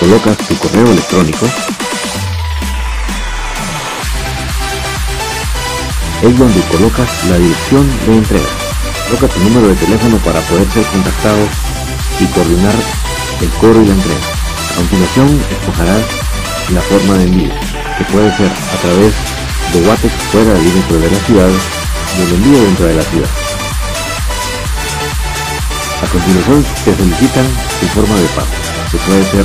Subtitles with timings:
[0.00, 1.46] colocas tu correo electrónico,
[6.22, 8.48] es donde colocas la dirección de entrega.
[9.08, 11.46] Coloca tu número de teléfono para poder ser contactado
[12.18, 12.74] y coordinar
[13.42, 14.20] el cobro y la entrega.
[14.72, 16.04] A continuación escogerás
[16.72, 17.52] la forma de envío,
[17.98, 19.12] que puede ser a través
[19.72, 21.50] de Watex fuera del límite de la ciudad
[22.16, 23.30] y el envío dentro de la ciudad.
[26.02, 27.46] A continuación te solicitan
[27.80, 28.48] tu forma de pago,
[28.90, 29.44] que puede ser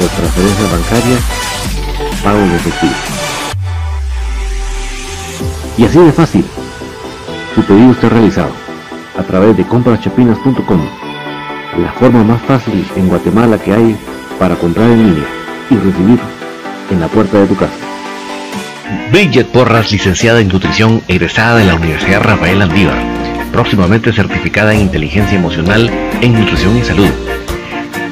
[0.00, 1.18] por transferencia bancaria,
[2.24, 2.92] pago de efectivo.
[5.76, 6.44] Y así de fácil,
[7.54, 8.52] tu pedido está realizado
[9.18, 10.80] a través de compraschapinas.com,
[11.82, 13.96] la forma más fácil en Guatemala que hay
[14.38, 15.26] para comprar en línea
[15.68, 16.18] y recibir
[16.90, 17.74] en la puerta de tu casa.
[19.12, 22.98] Bridget Porras, licenciada en nutrición, egresada de la Universidad Rafael Andívar,
[23.52, 25.90] próximamente certificada en inteligencia emocional
[26.22, 27.10] en nutrición y salud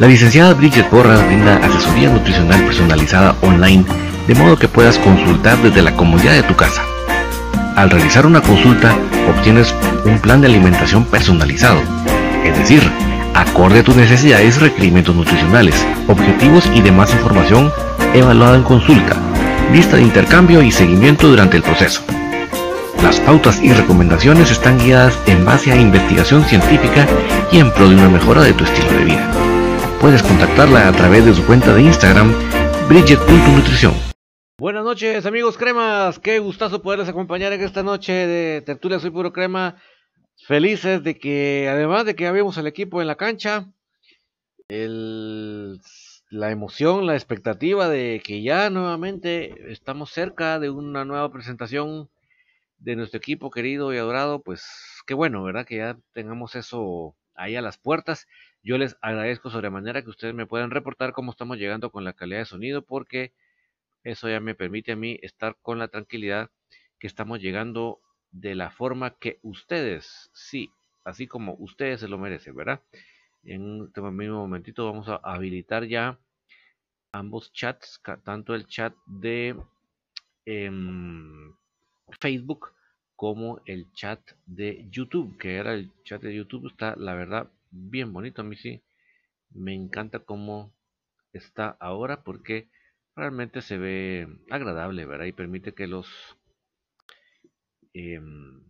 [0.01, 3.85] la licenciada Bridget Porras brinda asesoría nutricional personalizada online
[4.29, 6.83] de modo que puedas consultar desde la comodidad de tu casa.
[7.75, 8.97] Al realizar una consulta
[9.29, 9.75] obtienes
[10.05, 11.81] un plan de alimentación personalizado,
[12.45, 12.83] es decir,
[13.35, 15.75] acorde a tus necesidades y requerimientos nutricionales,
[16.07, 17.73] objetivos y demás información
[18.15, 19.17] evaluada en consulta,
[19.73, 22.03] lista de intercambio y seguimiento durante el proceso.
[23.03, 27.07] Las pautas y recomendaciones están guiadas en base a investigación científica
[27.51, 29.48] y en pro de una mejora de tu estilo de vida
[30.01, 32.33] puedes contactarla a través de su cuenta de Instagram,
[32.89, 33.95] Bridget.nutrición.
[34.59, 39.33] Buenas noches amigos cremas, qué gustazo poderles acompañar en esta noche de Tertulia Soy Puro
[39.33, 39.77] Crema.
[40.47, 43.67] Felices de que además de que habíamos el equipo en la cancha,
[44.69, 52.09] la emoción, la expectativa de que ya nuevamente estamos cerca de una nueva presentación
[52.79, 54.65] de nuestro equipo querido y adorado, pues
[55.07, 55.67] qué bueno, ¿verdad?
[55.67, 58.27] Que ya tengamos eso ahí a las puertas.
[58.63, 62.41] Yo les agradezco sobremanera que ustedes me puedan reportar cómo estamos llegando con la calidad
[62.41, 63.33] de sonido porque
[64.03, 66.51] eso ya me permite a mí estar con la tranquilidad
[66.99, 68.01] que estamos llegando
[68.31, 70.71] de la forma que ustedes, sí,
[71.05, 72.83] así como ustedes se lo merecen, ¿verdad?
[73.45, 76.19] En este mismo momentito vamos a habilitar ya
[77.13, 79.57] ambos chats, tanto el chat de
[80.45, 81.55] em,
[82.21, 82.73] Facebook
[83.15, 88.13] como el chat de YouTube, que era el chat de YouTube, está la verdad bien
[88.13, 88.43] bonito.
[88.43, 88.83] A mí sí
[89.51, 90.73] me encanta cómo
[91.33, 92.69] está ahora porque
[93.17, 95.27] realmente se ve agradable, ¿verdad?
[95.27, 96.09] Y permite que los
[97.95, 98.63] em,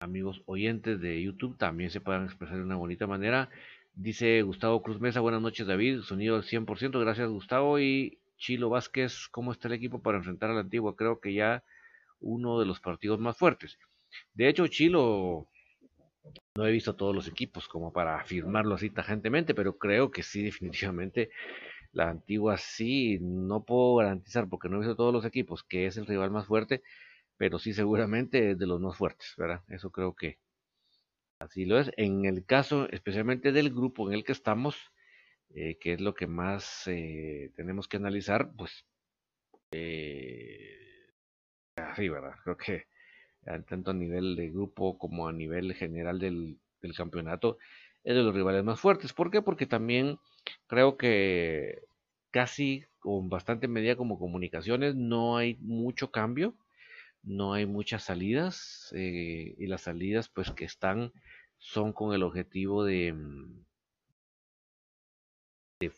[0.00, 3.50] amigos oyentes de YouTube también se puedan expresar de una bonita manera.
[3.94, 7.78] Dice Gustavo Cruz Mesa, buenas noches David, sonido al 100%, gracias Gustavo.
[7.78, 10.96] Y Chilo Vázquez, ¿cómo está el equipo para enfrentar a la antigua?
[10.96, 11.62] Creo que ya
[12.20, 13.78] uno de los partidos más fuertes.
[14.34, 15.48] De hecho, Chilo
[16.56, 20.42] no he visto todos los equipos como para afirmarlo así tajantemente, pero creo que sí,
[20.44, 21.30] definitivamente
[21.92, 25.96] la antigua sí, no puedo garantizar porque no he visto todos los equipos que es
[25.96, 26.82] el rival más fuerte,
[27.36, 29.62] pero sí seguramente es de los más fuertes, ¿verdad?
[29.68, 30.38] Eso creo que
[31.38, 31.90] así lo es.
[31.96, 34.76] En el caso especialmente del grupo en el que estamos,
[35.54, 38.86] eh, que es lo que más eh, tenemos que analizar, pues
[39.72, 41.08] eh,
[41.76, 42.34] así, ¿verdad?
[42.44, 42.86] Creo que
[43.66, 46.58] tanto a nivel de grupo como a nivel general del,
[46.96, 47.56] campeonato,
[48.02, 49.14] es de los rivales más fuertes.
[49.14, 49.40] ¿Por qué?
[49.40, 50.18] Porque también
[50.66, 51.82] creo que
[52.30, 56.54] casi con bastante medida como comunicaciones no hay mucho cambio,
[57.22, 61.12] no hay muchas salidas eh, y las salidas pues que están
[61.58, 63.14] son con el objetivo de,
[65.80, 65.92] de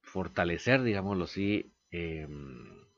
[0.00, 2.89] fortalecer, digámoslo así, em,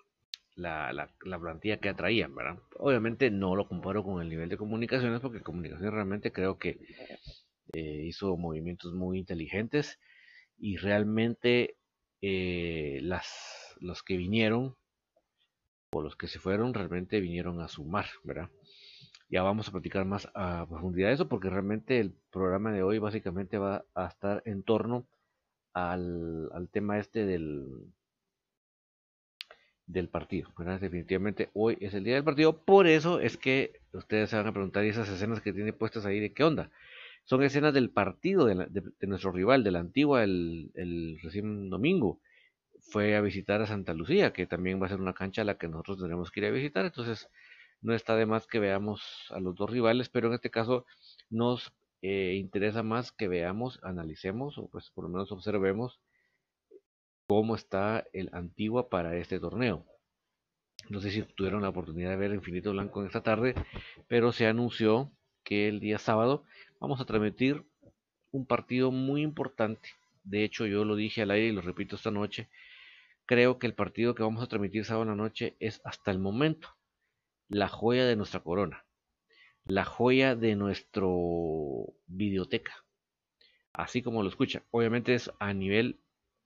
[0.54, 2.58] la, la, plantilla que atraían, ¿verdad?
[2.78, 6.78] Obviamente no lo comparo con el nivel de comunicaciones porque comunicaciones realmente creo que
[7.72, 9.98] eh, hizo movimientos muy inteligentes
[10.58, 11.76] y realmente
[12.20, 14.76] eh, las, los que vinieron
[15.92, 18.50] o los que se fueron realmente vinieron a sumar, ¿verdad?
[19.28, 22.98] Ya vamos a platicar más a profundidad de eso porque realmente el programa de hoy
[22.98, 25.06] básicamente va a estar en torno
[25.72, 27.66] al, al tema este del,
[29.92, 30.50] del partido.
[30.80, 32.56] Definitivamente hoy es el día del partido.
[32.56, 36.20] Por eso es que ustedes se van a preguntar esas escenas que tiene puestas ahí
[36.20, 36.70] de qué onda.
[37.24, 42.20] Son escenas del partido de, nuestro rival, de la antigua, el, recién domingo.
[42.80, 45.56] Fue a visitar a Santa Lucía, que también va a ser una cancha a la
[45.56, 46.84] que nosotros tenemos que ir a visitar.
[46.84, 47.28] Entonces,
[47.80, 50.84] no está de más que veamos a los dos rivales, pero en este caso
[51.30, 51.72] nos
[52.02, 56.00] eh, interesa más que veamos, analicemos, o pues por lo menos observemos
[57.26, 59.86] cómo está el Antigua para este torneo.
[60.88, 63.54] No sé si tuvieron la oportunidad de ver Infinito Blanco esta tarde,
[64.08, 65.12] pero se anunció
[65.44, 66.44] que el día sábado
[66.80, 67.64] vamos a transmitir
[68.30, 69.90] un partido muy importante.
[70.24, 72.48] De hecho, yo lo dije al aire y lo repito esta noche.
[73.26, 76.18] Creo que el partido que vamos a transmitir sábado en la noche es hasta el
[76.18, 76.68] momento
[77.48, 78.84] la joya de nuestra corona,
[79.64, 82.84] la joya de nuestro videoteca.
[83.72, 84.64] Así como lo escucha.
[84.70, 86.01] Obviamente es a nivel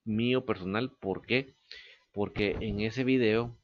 [0.07, 0.91] mío personal.
[1.01, 1.55] ¿Por qué?
[2.13, 3.57] Porque en ese video,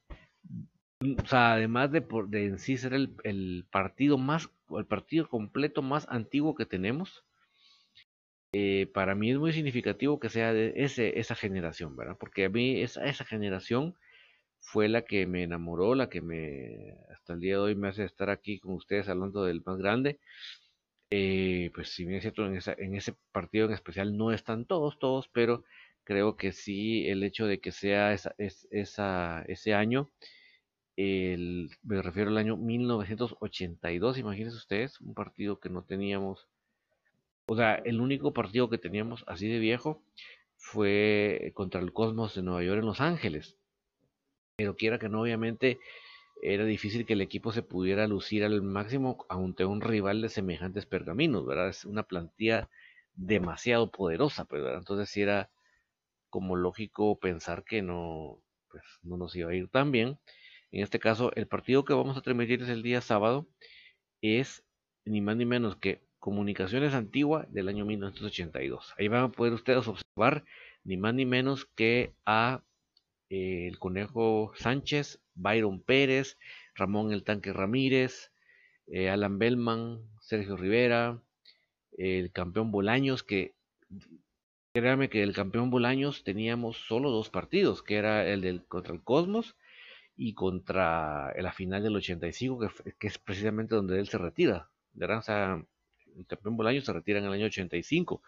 [1.00, 6.06] o sea, además de, de en sí ser el, partido más, el partido completo más
[6.08, 7.24] antiguo que tenemos,
[8.52, 12.16] eh, para mí es muy significativo que sea de ese, esa generación, ¿verdad?
[12.20, 13.94] Porque a mí esa, esa generación
[14.60, 18.04] fue la que me enamoró, la que me hasta el día de hoy me hace
[18.04, 20.20] estar aquí con ustedes hablando del más grande.
[21.10, 24.98] Eh, pues si bien es cierto, en, en ese partido en especial no están todos,
[24.98, 25.64] todos, pero
[26.04, 30.10] creo que sí, el hecho de que sea esa, esa, ese año,
[30.96, 36.48] el, me refiero al año 1982, imagínense ustedes, un partido que no teníamos,
[37.46, 40.02] o sea, el único partido que teníamos así de viejo
[40.56, 43.56] fue contra el Cosmos de Nueva York en Los Ángeles.
[44.56, 45.78] Pero quiera que no, obviamente
[46.42, 50.86] era difícil que el equipo se pudiera lucir al máximo ante un rival de semejantes
[50.86, 51.68] pergaminos, ¿verdad?
[51.68, 52.68] Es una plantilla
[53.14, 54.78] demasiado poderosa, pues, ¿verdad?
[54.78, 55.50] Entonces sí era
[56.32, 60.18] como lógico pensar que no, pues, no nos iba a ir tan bien.
[60.72, 63.46] En este caso, el partido que vamos a transmitir es el día sábado.
[64.22, 64.64] Es
[65.04, 68.94] ni más ni menos que Comunicaciones Antigua del año 1982.
[68.96, 70.44] Ahí van a poder ustedes observar
[70.84, 72.62] ni más ni menos que a
[73.28, 76.38] eh, el Conejo Sánchez, Byron Pérez,
[76.74, 78.32] Ramón el Tanque Ramírez,
[78.86, 81.20] eh, Alan Bellman, Sergio Rivera,
[81.98, 83.54] el campeón Bolaños, que
[84.74, 89.02] Créame que el campeón Bolaños teníamos solo dos partidos, que era el del contra el
[89.02, 89.54] Cosmos
[90.16, 94.70] y contra la final del 85, que, que es precisamente donde él se retira.
[94.94, 95.22] ¿verdad?
[95.28, 95.66] O
[96.18, 98.22] el campeón Bolaños se retira en el año 85.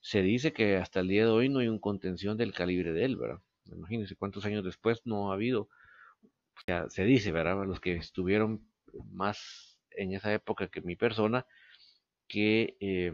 [0.00, 3.04] Se dice que hasta el día de hoy no hay un contención del calibre de
[3.04, 3.40] él, ¿verdad?
[3.66, 5.62] Imagínense cuántos años después no ha habido.
[6.22, 7.66] O sea, se dice, ¿verdad?
[7.66, 8.68] Los que estuvieron
[9.10, 11.46] más en esa época que mi persona,
[12.26, 13.10] que eh,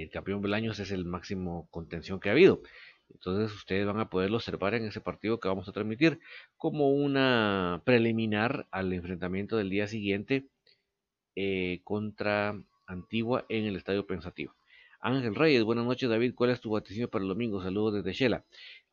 [0.00, 2.62] el campeón Bolaños es el máximo contención que ha habido.
[3.10, 6.20] Entonces ustedes van a poderlo observar en ese partido que vamos a transmitir
[6.56, 10.46] como una preliminar al enfrentamiento del día siguiente
[11.36, 14.54] eh, contra Antigua en el Estadio Pensativo.
[15.00, 17.62] Ángel Reyes, buenas noches David, ¿cuál es tu vaticinio para el domingo?
[17.62, 18.44] Saludos desde Shela.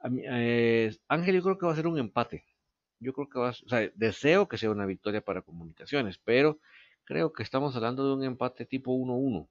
[0.03, 2.45] Eh, Ángel, yo creo que va a ser un empate.
[2.99, 6.59] Yo creo que va a, o deseo que sea una victoria para comunicaciones, pero
[7.05, 9.47] creo que estamos hablando de un empate tipo 1-1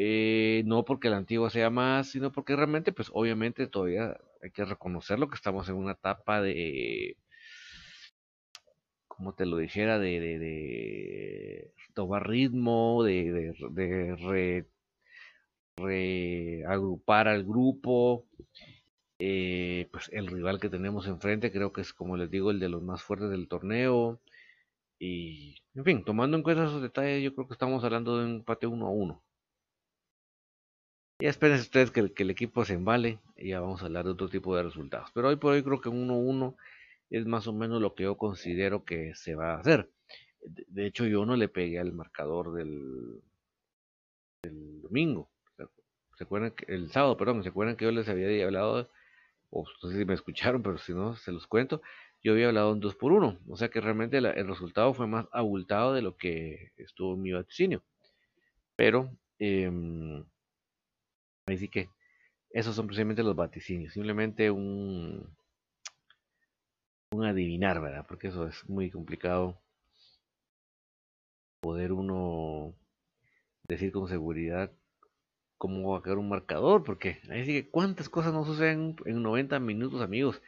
[0.00, 4.64] eh, no porque la antigua sea más, sino porque realmente, pues obviamente todavía hay que
[4.64, 7.16] reconocerlo que estamos en una etapa de,
[9.08, 14.66] como te lo dijera, de, de, tomar ritmo, de, de,
[15.76, 18.24] reagrupar al grupo.
[19.18, 22.68] Eh, pues el rival que tenemos enfrente creo que es, como les digo, el de
[22.68, 24.20] los más fuertes del torneo.
[25.00, 28.36] Y, en fin, tomando en cuenta esos detalles, yo creo que estamos hablando de un
[28.36, 29.22] empate 1 a 1.
[31.20, 34.28] Ya esperen ustedes que el, equipo se embale y ya vamos a hablar de otro
[34.28, 35.10] tipo de resultados.
[35.12, 36.54] Pero hoy por hoy creo que un 1-1
[37.10, 39.90] es más o menos lo que yo considero que se va a hacer.
[40.40, 43.20] De, hecho, yo no le pegué al marcador del,
[44.80, 45.28] domingo.
[46.16, 48.88] ¿Se acuerdan que, el sábado, perdón, ¿se acuerdan que yo les había hablado?
[49.50, 51.82] O no sé si me escucharon, pero si no, se los cuento.
[52.22, 53.40] Yo había hablado en 2 por 1.
[53.48, 57.32] O sea que realmente el resultado fue más abultado de lo que estuvo en mi
[57.32, 57.82] vaticinio.
[58.76, 59.10] Pero
[59.40, 59.68] eh,
[61.54, 61.90] Así que
[62.50, 63.92] esos son precisamente los vaticinios.
[63.92, 65.36] Simplemente un,
[67.10, 68.06] un adivinar, ¿verdad?
[68.06, 69.60] Porque eso es muy complicado
[71.60, 72.74] poder uno
[73.68, 74.72] decir con seguridad
[75.58, 79.58] cómo va a quedar un marcador, porque ahí sigue cuántas cosas no suceden en 90
[79.58, 80.40] minutos, amigos,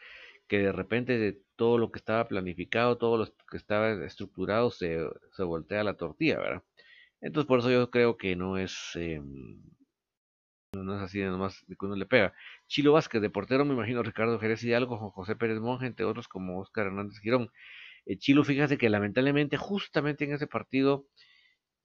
[0.49, 5.01] que de repente de todo lo que estaba planificado, todo lo que estaba estructurado se,
[5.33, 6.63] se voltea la tortilla, ¿verdad?
[7.21, 9.61] Entonces por eso yo creo que no es em,
[10.73, 12.33] no es así nomás de que uno le pega.
[12.67, 16.29] Chilo Vázquez, de portero, me imagino Ricardo Jerez y algo, José Pérez Monge, entre otros
[16.29, 17.51] como Oscar Hernández Girón.
[18.07, 21.07] Eh, Chilo, fíjate que lamentablemente, justamente en ese partido,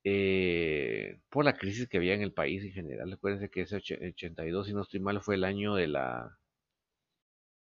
[0.03, 4.67] eh, por la crisis que había en el país en general, acuérdense que ese 82,
[4.67, 6.37] si no estoy mal, fue el año de la.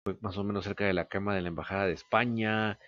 [0.05, 2.79] fue más o menos cerca de la cama de la Embajada de España,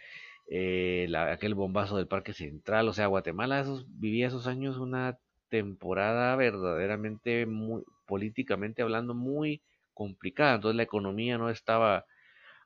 [0.50, 6.36] eh, aquel bombazo del Parque Central, o sea, Guatemala esos, vivía esos años una temporada
[6.36, 9.62] verdaderamente muy, políticamente hablando muy
[9.94, 12.06] complicada, entonces la economía no estaba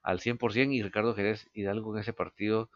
[0.04, 2.70] al 100% y Ricardo Jerez Hidalgo en ese partido,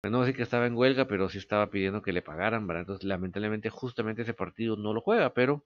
[0.00, 2.68] pues, no sé que estaba en huelga, pero sí estaba pidiendo que le pagaran.
[2.70, 5.64] Entonces lamentablemente justamente ese partido no lo juega, pero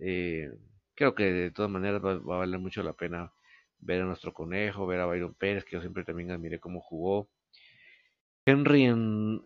[0.00, 0.50] eh,
[0.94, 3.32] creo que de todas maneras va, va, a valer mucho la pena
[3.80, 7.28] ver a nuestro conejo, ver a Byron Pérez, que yo siempre también admiré cómo jugó,
[8.46, 9.42] Henry, en,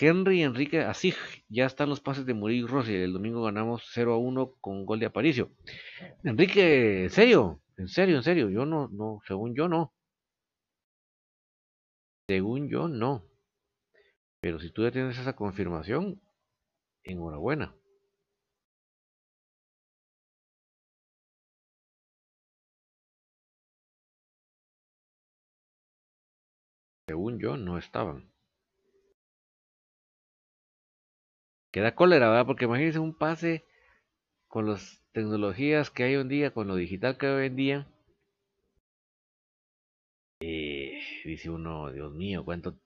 [0.00, 1.14] Henry Enrique Así,
[1.48, 2.94] ya están los pases de Murillo y Rossi.
[2.94, 5.50] El domingo ganamos 0 a 1 con gol de Aparicio.
[6.24, 7.60] Enrique, ¿en serio?
[7.76, 8.16] ¿En serio?
[8.16, 8.50] ¿En serio?
[8.50, 9.92] Yo no, no, según yo no.
[12.28, 13.24] Según yo no.
[14.40, 16.20] Pero si tú ya tienes esa confirmación,
[17.04, 17.74] enhorabuena.
[27.06, 28.30] Según yo, no estaban.
[31.78, 32.44] Queda cólera, ¿verdad?
[32.44, 33.64] Porque imagínense un pase
[34.48, 37.86] con las tecnologías que hay hoy en día, con lo digital que hoy en día.
[40.40, 42.76] Eh, dice uno, Dios mío, ¿cuánto,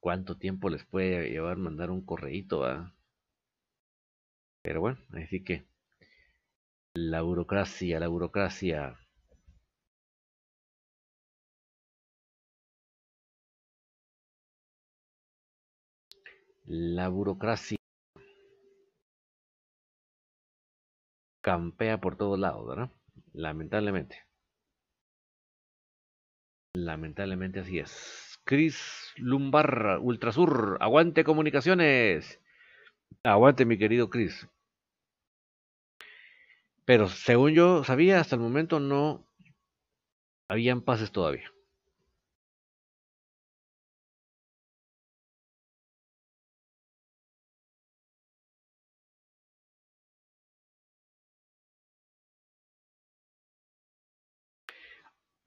[0.00, 2.92] cuánto tiempo les puede llevar mandar un correíto, ¿verdad?
[4.62, 5.64] Pero bueno, así que
[6.94, 8.98] la burocracia, la burocracia.
[16.66, 17.78] La burocracia.
[21.46, 22.90] Campea por todos lados, ¿verdad?
[23.32, 24.26] Lamentablemente.
[26.74, 28.40] Lamentablemente así es.
[28.42, 32.40] Chris Lumbar, Ultrasur, aguante comunicaciones.
[33.22, 34.48] Aguante, mi querido Chris.
[36.84, 39.24] Pero según yo sabía, hasta el momento no
[40.48, 41.48] habían pases todavía.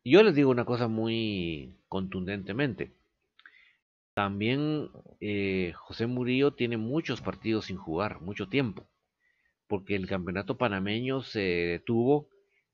[0.09, 2.91] Yo les digo una cosa muy contundentemente.
[4.15, 4.89] También
[5.21, 8.87] eh, José Murillo tiene muchos partidos sin jugar, mucho tiempo,
[9.67, 12.27] porque el campeonato panameño se detuvo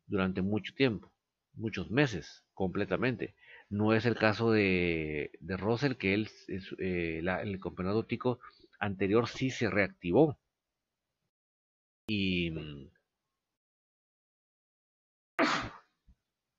[0.07, 1.11] durante mucho tiempo,
[1.53, 3.35] muchos meses, completamente.
[3.69, 6.29] No es el caso de, de Russell, que él,
[6.79, 8.39] eh, el campeonato tico
[8.79, 10.37] anterior sí se reactivó.
[12.07, 12.51] Y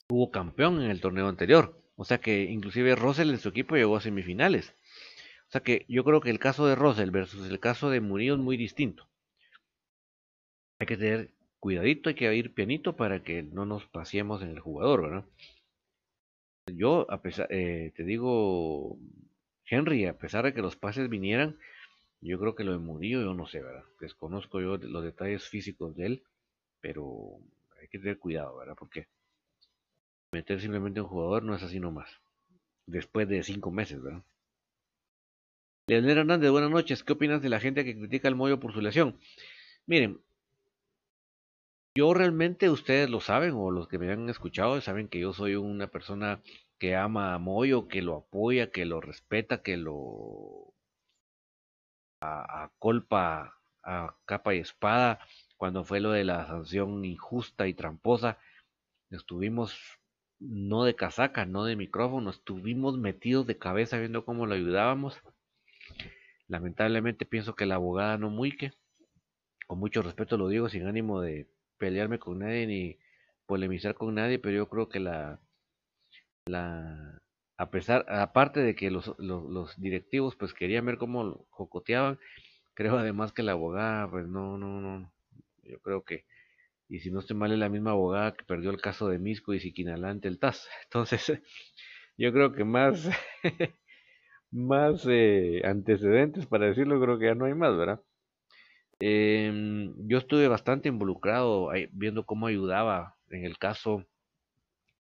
[0.09, 1.81] hubo campeón en el torneo anterior.
[1.97, 4.75] O sea que inclusive Russell en su equipo llegó a semifinales.
[5.49, 8.35] O sea que yo creo que el caso de Russell versus el caso de Murillo
[8.35, 9.09] es muy distinto.
[10.79, 14.61] Hay que tener cuidadito, hay que ir pianito para que no nos paseemos en el
[14.61, 15.25] jugador, ¿verdad?
[16.67, 18.99] Yo, a pesar, eh, te digo,
[19.65, 21.59] Henry, a pesar de que los pases vinieran,
[22.21, 23.85] yo creo que lo de Murillo yo no sé, ¿verdad?
[24.01, 26.23] Desconozco yo los detalles físicos de él,
[26.81, 27.39] pero
[27.81, 28.77] hay que tener cuidado, ¿verdad?
[28.79, 29.07] Porque
[30.33, 32.21] meter simplemente un jugador no es así nomás.
[32.87, 34.23] Después de cinco meses, ¿verdad?
[35.89, 37.05] Leonel Hernández, buenas noches.
[37.05, 39.19] ¿Qué opinas de la gente que critica al Moyo por su lesión?
[39.87, 40.21] Miren,
[41.97, 45.55] yo realmente, ustedes lo saben, o los que me han escuchado, saben que yo soy
[45.55, 46.43] una persona
[46.79, 50.75] que ama a Moyo, que lo apoya, que lo respeta, que lo
[52.21, 55.21] a, colpa, a capa y espada,
[55.57, 58.39] cuando fue lo de la sanción injusta y tramposa,
[59.11, 59.99] estuvimos
[60.39, 65.21] no de casaca, no de micrófono, estuvimos metidos de cabeza viendo cómo lo ayudábamos.
[66.49, 68.73] Lamentablemente pienso que la abogada no muique,
[69.67, 72.99] con mucho respeto lo digo, sin ánimo de pelearme con nadie ni
[73.47, 75.41] polemizar con nadie, pero yo creo que la,
[76.47, 77.19] la
[77.59, 82.19] a pesar, aparte de que los, los, directivos pues querían ver cómo jocoteaban,
[82.75, 85.13] creo además que la abogada pues no, no, no,
[85.63, 86.25] yo creo que
[86.89, 89.55] y si no estoy mal es la misma abogada que perdió el caso de Misco
[89.55, 90.69] y Siquinalá ante el TAS.
[90.85, 91.41] Entonces,
[92.17, 93.09] yo creo que más,
[94.51, 98.01] más eh, antecedentes para decirlo, creo que ya no hay más, ¿verdad?
[98.99, 104.07] Em, yo estuve bastante involucrado viendo cómo ayudaba en el caso,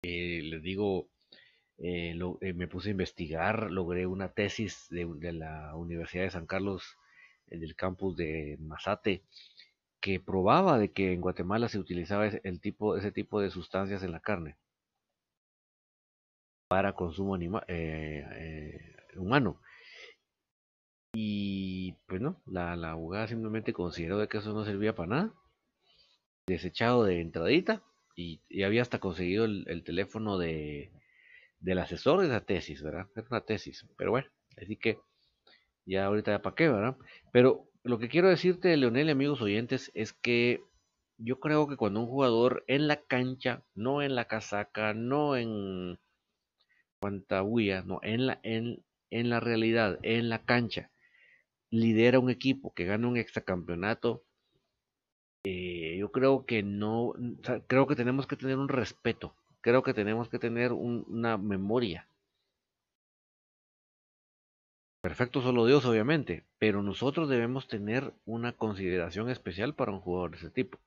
[0.01, 1.10] eh, les digo,
[1.77, 2.15] eh,
[2.56, 6.97] me puse a investigar, logré una tesis de, de la Universidad de San Carlos
[7.47, 9.23] del campus de Mazate
[10.01, 14.55] que probaba de que en Guatemala se utilizaba ese, tipo, de sustancias en la carne
[16.69, 19.60] para consumo anima, eh, eh, humano.
[21.13, 25.33] Y pues no, la, la, abogada simplemente consideró de que eso no servía para nada.
[26.47, 27.81] Desechado de entradita
[28.17, 30.91] y, había hasta conseguido el, teléfono de,
[31.60, 33.07] del asesor de esa tesis, ¿verdad?
[33.15, 34.27] Era una tesis, pero bueno,
[34.62, 34.99] así que
[35.86, 36.97] ya ahorita ya para qué, ¿verdad?
[37.31, 40.62] Pero lo que quiero decirte, Leonel y amigos oyentes, es que
[41.17, 45.97] yo creo que cuando un jugador en la cancha, no en la casaca, no en
[47.45, 48.84] Huía, no, en la, en,
[49.30, 50.91] la realidad, en la cancha,
[51.69, 54.26] lidera un equipo que gana un extracampeonato,
[55.45, 57.13] eh, yo creo que no,
[57.67, 62.10] creo que tenemos que tener un respeto, creo que tenemos que tener una memoria
[65.07, 70.37] Perfecto solo Dios, obviamente, pero nosotros debemos tener una consideración especial para un jugador de
[70.37, 70.79] ese tipo.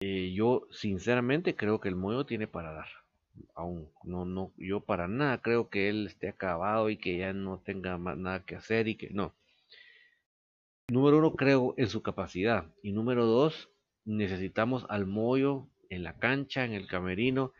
[0.00, 2.88] Eh, yo sinceramente creo que el Moyo tiene para dar.
[3.54, 7.58] Aún no, no, yo para nada creo que él esté acabado y que ya no
[7.58, 9.34] tenga más nada que hacer y que no.
[10.88, 12.64] Número uno, creo en su capacidad.
[12.82, 13.68] Y número dos,
[14.06, 17.52] necesitamos al Moyo en la cancha, en el camerino,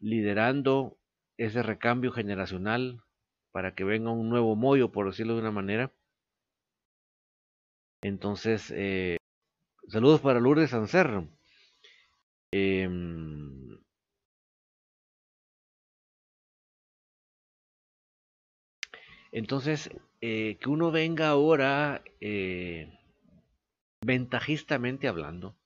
[0.00, 0.98] liderando
[1.36, 3.04] ese recambio generacional
[3.52, 5.92] para que venga un nuevo mollo, por decirlo de una manera.
[8.02, 9.16] Entonces, eh,
[9.88, 11.28] saludos para Lourdes Sancerro.
[12.52, 13.78] Em,
[19.32, 22.92] entonces, eh, que uno venga ahora, eh,
[24.04, 25.56] ventajistamente hablando,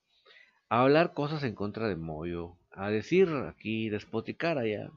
[0.69, 4.91] a hablar cosas en contra de Moyo, a decir aquí, despoticar allá,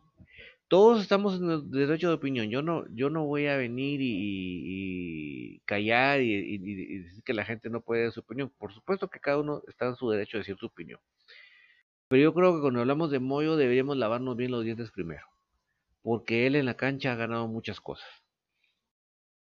[0.71, 2.49] todos estamos en el derecho de opinión.
[2.49, 6.59] Yo no, yo no voy a venir y, callar y,
[7.03, 8.53] decir que la gente no puede dar su opinión.
[8.57, 11.01] Por supuesto que cada uno está en su derecho de decir su opinión.
[12.07, 15.27] Pero yo creo que cuando hablamos de Moyo deberíamos lavarnos bien los dientes primero.
[16.03, 18.09] Porque él en la cancha ha ganado muchas cosas.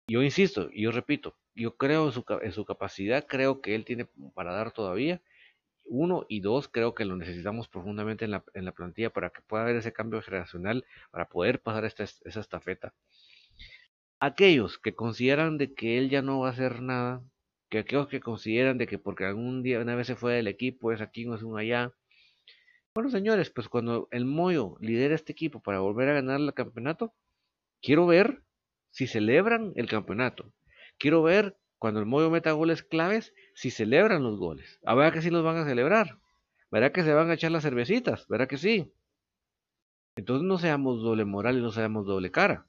[0.09, 3.85] Yo insisto, y yo repito, yo creo en su, en su capacidad, creo que él
[3.85, 5.23] tiene para dar todavía
[5.85, 9.77] uno y dos creo que lo necesitamos profundamente en la, plantilla para que pueda haber
[9.77, 12.95] ese cambio generacional, para poder pasar esta, esa estafeta.
[14.21, 17.23] Aquellos que consideran de que él ya no va a hacer nada,
[17.69, 20.93] que aquellos que consideran de que porque algún día una vez se fue del equipo,
[20.93, 21.93] es aquí no es un allá.
[22.95, 27.15] Bueno, señores, pues cuando el Moyo lidera este equipo para volver a ganar el campeonato,
[27.81, 28.43] quiero ver
[28.91, 30.53] si celebran el campeonato.
[30.99, 34.81] Quiero ver cuando el Moyo meta goles claves, si celebran los goles.
[34.85, 36.19] A ver que sí los van a celebrar.
[36.71, 38.27] Verá que se van a echar las cervecitas.
[38.29, 38.93] Verá que sí.
[40.17, 42.67] Entonces no seamos doble moral y no seamos doble cara.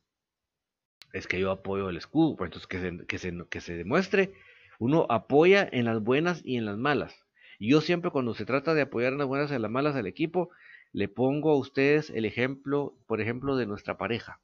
[1.14, 2.36] Es que yo apoyo el escudo.
[2.36, 4.34] Pues entonces que se, que, se, que se demuestre.
[4.80, 7.16] Uno apoya en las buenas y en las malas.
[7.60, 9.96] Y yo siempre cuando se trata de apoyar en las buenas y en las malas
[9.96, 10.50] al equipo,
[10.92, 14.42] le pongo a ustedes el ejemplo, por ejemplo, de nuestra pareja.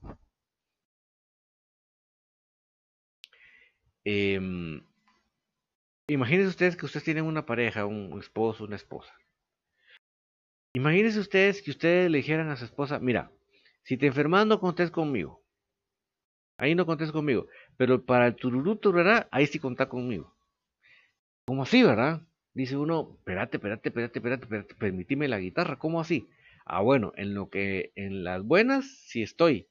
[4.05, 4.39] Eh,
[6.09, 9.13] imagínense ustedes que ustedes tienen una pareja, un esposo, una esposa.
[10.73, 13.31] Imagínense ustedes que ustedes le dijeran a su esposa, mira,
[13.83, 15.43] si te enfermas no contés conmigo.
[16.57, 17.47] Ahí no contés conmigo.
[17.77, 20.35] Pero para el tururú tururá, ahí sí contá conmigo.
[21.47, 22.21] ¿Cómo así, verdad?
[22.53, 25.79] Dice uno, espérate, espérate, espérate, espérate, espérate, la guitarra.
[25.79, 26.27] ¿Cómo así?
[26.65, 29.69] Ah, bueno, en lo que, en las buenas sí estoy.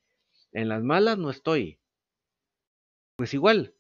[0.53, 1.79] En las malas no estoy.
[3.17, 3.75] Pues igual,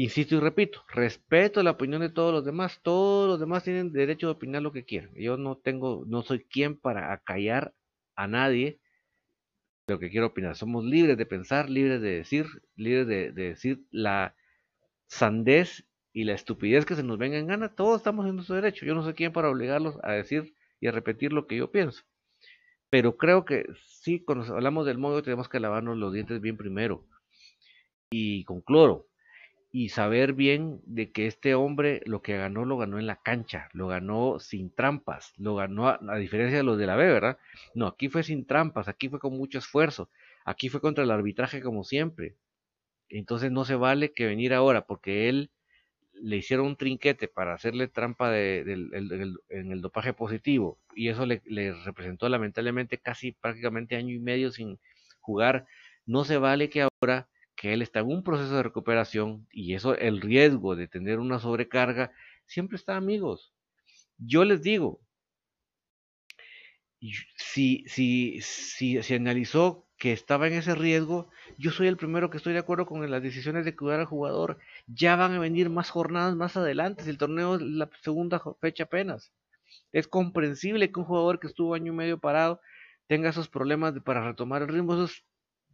[0.00, 2.78] Insisto y repito, respeto la opinión de todos los demás.
[2.84, 5.10] Todos los demás tienen derecho de opinar lo que quieran.
[5.16, 7.74] Yo no tengo, no soy quien para acallar
[8.14, 8.78] a nadie
[9.88, 10.54] de lo que quiero opinar.
[10.54, 14.36] Somos libres de pensar, libres de decir, libres de, decir la
[15.08, 17.74] sandez y la estupidez que se nos venga en gana.
[17.74, 18.86] Todos estamos en nuestro derecho.
[18.86, 22.04] Yo no soy quien para obligarlos a decir y a repetir lo que yo pienso.
[22.88, 27.04] Pero creo que sí, cuando hablamos del modo tenemos que lavarnos los dientes bien primero.
[28.10, 29.07] Y con cloro,
[29.78, 33.68] y saber bien de que este hombre lo que ganó lo ganó en la cancha,
[33.72, 37.38] lo ganó sin trampas, lo ganó a, diferencia de los de la B, ¿verdad?
[37.76, 40.10] No, aquí fue sin trampas, aquí fue con mucho esfuerzo,
[40.44, 42.34] aquí fue contra el arbitraje como siempre.
[43.08, 45.52] Entonces no se vale que venir ahora porque él
[46.12, 48.62] le hicieron un trinquete para hacerle trampa de,
[49.48, 54.50] en el dopaje positivo y eso le, le, representó lamentablemente casi prácticamente año y medio
[54.50, 54.80] sin,
[55.20, 55.66] jugar.
[56.04, 59.96] No se vale que ahora que él está en un proceso de recuperación y eso,
[59.96, 62.12] el riesgo de tener una sobrecarga,
[62.46, 63.52] siempre está, amigos.
[64.16, 65.00] Yo les digo,
[67.36, 72.36] si, si, si se analizó que estaba en ese riesgo, yo soy el primero que
[72.36, 74.58] estoy de acuerdo con las decisiones de cuidar al jugador.
[74.86, 79.32] Ya van a venir más jornadas más adelante, el torneo es la segunda fecha apenas.
[79.90, 82.60] Es comprensible que un jugador que estuvo año y medio parado
[83.08, 85.08] tenga esos problemas para retomar el ritmo.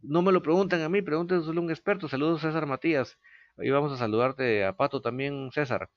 [0.07, 2.07] No me lo preguntan a mí, pregúntenselo a un experto.
[2.07, 3.17] Saludos César Matías.
[3.57, 5.89] Hoy vamos a saludarte a Pato también, César.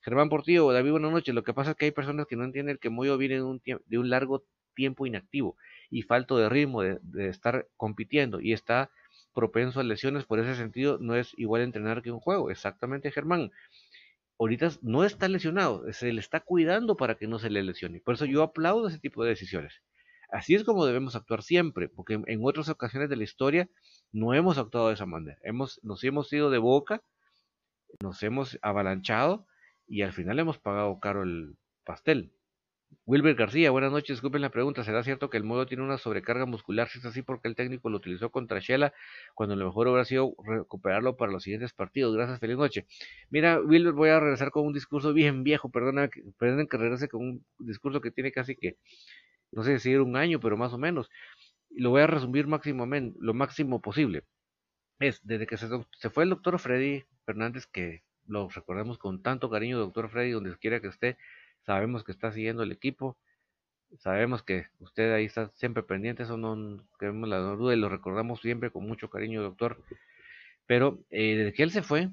[0.00, 1.34] Germán Portillo, David, buenas noches.
[1.34, 3.62] Lo que pasa es que hay personas que no entienden que Moyo viene de un,
[3.64, 4.44] de un largo
[4.74, 5.56] tiempo inactivo
[5.90, 8.90] y falto de ritmo de, estar compitiendo y está
[9.34, 12.50] propenso a lesiones, por ese sentido no es igual entrenar que un juego.
[12.50, 13.50] Exactamente, Germán.
[14.38, 18.00] Ahorita no está lesionado, se le está cuidando para que no se le lesione.
[18.00, 19.82] Por eso yo aplaudo ese tipo de decisiones.
[20.30, 23.68] Así es como debemos actuar siempre, porque en otras ocasiones de la historia
[24.12, 25.38] no hemos actuado de esa manera.
[25.42, 27.02] Hemos, nos hemos ido de boca,
[28.02, 29.46] nos hemos avalanchado
[29.86, 32.32] y al final hemos pagado caro el pastel.
[33.06, 34.16] Wilber García, buenas noches.
[34.16, 34.84] Disculpen la pregunta.
[34.84, 36.88] ¿Será cierto que el modo tiene una sobrecarga muscular?
[36.88, 38.92] Si es así, porque el técnico lo utilizó contra Shela
[39.34, 42.14] cuando lo mejor hubiera sido recuperarlo para los siguientes partidos.
[42.14, 42.86] Gracias, feliz noche.
[43.30, 45.70] Mira, Wilber, voy a regresar con un discurso bien viejo.
[45.70, 48.76] Perdona, perdonen que regrese con un discurso que tiene casi que,
[49.52, 51.10] no sé decir un año, pero más o menos.
[51.70, 54.24] Lo voy a resumir lo máximo posible.
[54.98, 59.50] Es, desde que se, se fue el doctor Freddy Fernández, que lo recordamos con tanto
[59.50, 61.16] cariño, doctor Freddy, donde quiera que esté,
[61.64, 63.16] sabemos que está siguiendo el equipo,
[63.98, 68.40] sabemos que usted ahí está siempre pendiente, eso no queremos la duda y lo recordamos
[68.40, 69.82] siempre con mucho cariño, doctor.
[70.66, 72.10] Pero eh, desde que él se fue,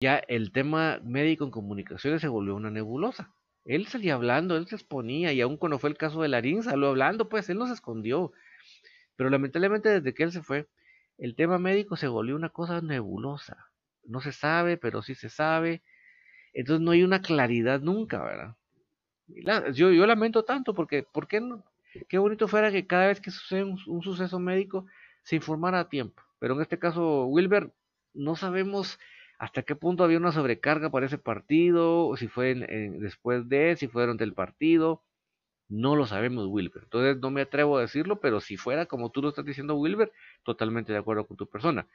[0.00, 3.34] ya el tema médico en comunicaciones se volvió una nebulosa.
[3.68, 6.88] Él salía hablando, él se exponía, y aún cuando fue el caso de Larín, salió
[6.88, 8.32] hablando, pues él no se escondió.
[9.14, 10.68] Pero lamentablemente desde que él se fue,
[11.18, 13.66] el tema médico se volvió una cosa nebulosa.
[14.04, 15.82] No se sabe, pero sí se sabe.
[16.54, 18.56] Entonces no hay una claridad nunca, ¿verdad?
[19.74, 21.62] yo, yo lamento tanto porque, ¿por qué no?
[22.08, 24.86] Qué bonito fuera que cada vez que sucede un, suceso médico
[25.24, 26.22] se informara a tiempo.
[26.38, 27.70] Pero en este caso, Wilber,
[28.14, 28.98] no sabemos
[29.38, 34.16] hasta qué punto había una sobrecarga para ese partido, si fue después de, si fueron
[34.16, 35.02] del partido.
[35.68, 36.84] No lo sabemos, Wilber.
[36.84, 40.12] Entonces no me atrevo a decirlo, pero si fuera como tú lo estás diciendo, Wilber,
[40.42, 41.86] totalmente de acuerdo con tu persona.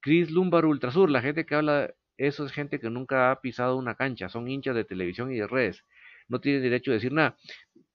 [0.00, 3.96] Chris Lumbar Ultrasur, la gente que habla eso es gente que nunca ha pisado una
[3.96, 5.84] cancha, son hinchas de televisión y de redes.
[6.28, 7.36] No tienen derecho a decir nada.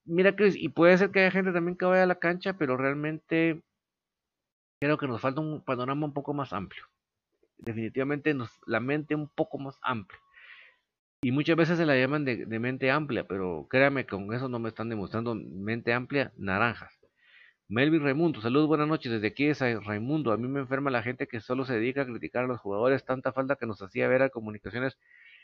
[0.05, 2.77] Mira, Chris, y puede ser que haya gente también que vaya a la cancha, pero
[2.77, 3.61] realmente
[4.81, 6.83] creo que nos falta un panorama un poco más amplio.
[7.57, 10.19] Definitivamente nos, la mente un poco más amplia.
[11.21, 14.69] Y muchas veces se la llaman de, mente amplia, pero créame, con eso no me
[14.69, 16.93] están demostrando mente amplia naranjas.
[17.69, 19.11] Melvin Raimundo, saludos, buenas noches.
[19.11, 20.31] Desde aquí es Raimundo.
[20.31, 23.03] A mí me enferma la gente que solo se dedica a criticar a los jugadores.
[23.03, 24.97] Tanta falta que nos hacía ver a Comunicaciones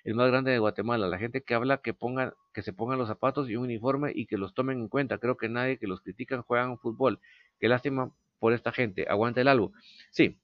[0.06, 1.08] el más grande de Guatemala.
[1.08, 4.26] La gente que habla que pongan, que se pongan los zapatos y un uniforme y
[4.28, 5.18] que los tomen en cuenta.
[5.18, 7.20] Creo que nadie que los critican juegan fútbol.
[7.60, 9.06] Qué lástima por esta gente.
[9.10, 9.74] Aguanta el algo.
[10.12, 10.40] Sí,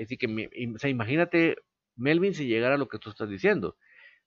[0.00, 1.56] así que o imagínate,
[1.96, 3.76] Melvin, si llegara a lo que tú estás diciendo.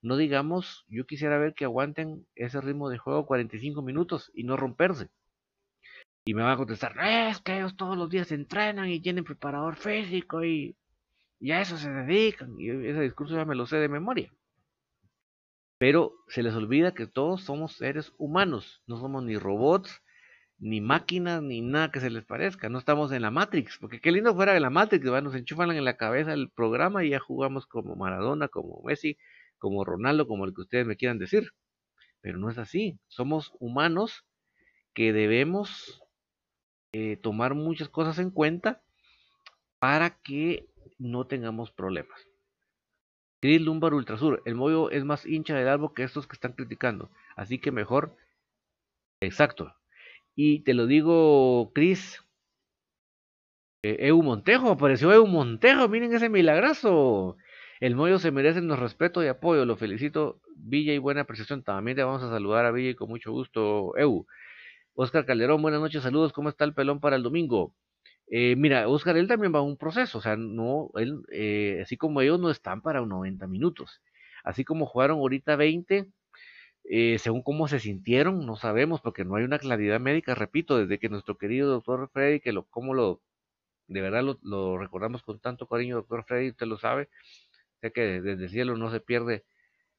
[0.01, 4.55] No digamos, yo quisiera ver que aguanten ese ritmo de juego 45 minutos y no
[4.57, 5.09] romperse.
[6.25, 6.95] Y me va a contestar,
[7.29, 10.75] es que ellos todos los días entrenan y tienen preparador físico y,
[11.39, 12.59] y a eso se dedican.
[12.59, 14.31] Y ese discurso ya me lo sé de memoria.
[15.77, 20.01] Pero se les olvida que todos somos seres humanos, no somos ni robots,
[20.57, 22.69] ni máquinas, ni nada que se les parezca.
[22.69, 25.83] No estamos en la Matrix, porque qué lindo fuera de la Matrix, nos enchufan en
[25.83, 29.17] la cabeza el programa y ya jugamos como Maradona, como Messi,
[29.57, 31.51] como Ronaldo, como el que ustedes me quieran decir.
[32.21, 34.25] Pero no es así, somos humanos
[34.93, 36.01] que debemos
[36.93, 38.81] eh, tomar muchas cosas en cuenta
[39.79, 40.65] para que
[40.97, 42.19] no tengamos problemas.
[43.41, 47.11] Chris Lumbar Ultrasur, el moyo es más hincha del árbol que estos que están criticando,
[47.35, 48.15] así que mejor,
[49.19, 49.75] exacto.
[50.35, 52.21] Y te lo digo, Chris,
[53.83, 57.37] eh, Eu Montejo, apareció Eu Montejo, miren ese milagrazo.
[57.79, 61.63] El Moyo se merece nuestro respeto y apoyo, lo felicito, Villa y buena apreciación.
[61.63, 64.25] También te vamos a saludar a Villa y con mucho gusto, Eu.
[64.95, 67.73] Oscar Calderón, buenas noches, saludos, ¿cómo está el pelón para el domingo?
[68.27, 71.97] Eh, mira, Oscar, él también va a un proceso, o sea, no, él, eh, así
[71.97, 74.01] como ellos no están para 90 minutos,
[74.43, 76.07] así como jugaron ahorita 20,
[76.89, 80.99] eh, según cómo se sintieron, no sabemos, porque no hay una claridad médica, repito, desde
[80.99, 83.21] que nuestro querido doctor Freddy, que lo, como lo,
[83.87, 87.09] de verdad lo, recordamos con tanto cariño, doctor Freddy, usted lo sabe,
[87.81, 89.45] sé que desde el cielo no se pierde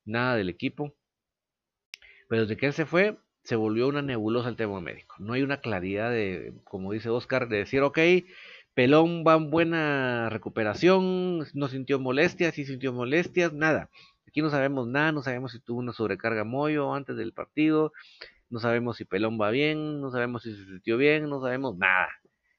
[0.05, 0.95] nada del equipo,
[2.29, 5.17] pero desde que él se fue, se volvió una nebulosa el tema médico.
[5.19, 7.99] No hay una claridad de, como dice Oscar, de decir, ok,
[8.75, 13.91] Pelón va en buena recuperación, no sintió molestias, sí sintió molestias, nada.
[14.27, 17.93] Aquí no sabemos nada, no sabemos si tuvo una sobrecarga Moyo antes del partido,
[18.51, 22.09] no sabemos si Pelón va bien, no sabemos si se sintió bien, no sabemos nada.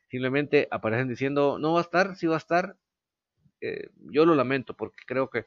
[0.10, 2.77] Simplemente aparecen diciendo, no va a estar, sí va a estar.
[3.62, 5.45] Eh, yo lo lamento porque creo que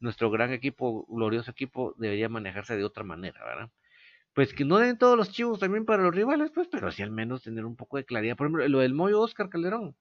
[0.00, 3.70] nuestro gran equipo, glorioso equipo, debería manejarse de otra manera, ¿verdad?
[4.34, 7.10] Pues que no den todos los chivos también para los rivales, pues, pero sí al
[7.10, 8.36] menos tener un poco de claridad.
[8.36, 9.94] Por ejemplo, lo del Moyo Oscar Calderón,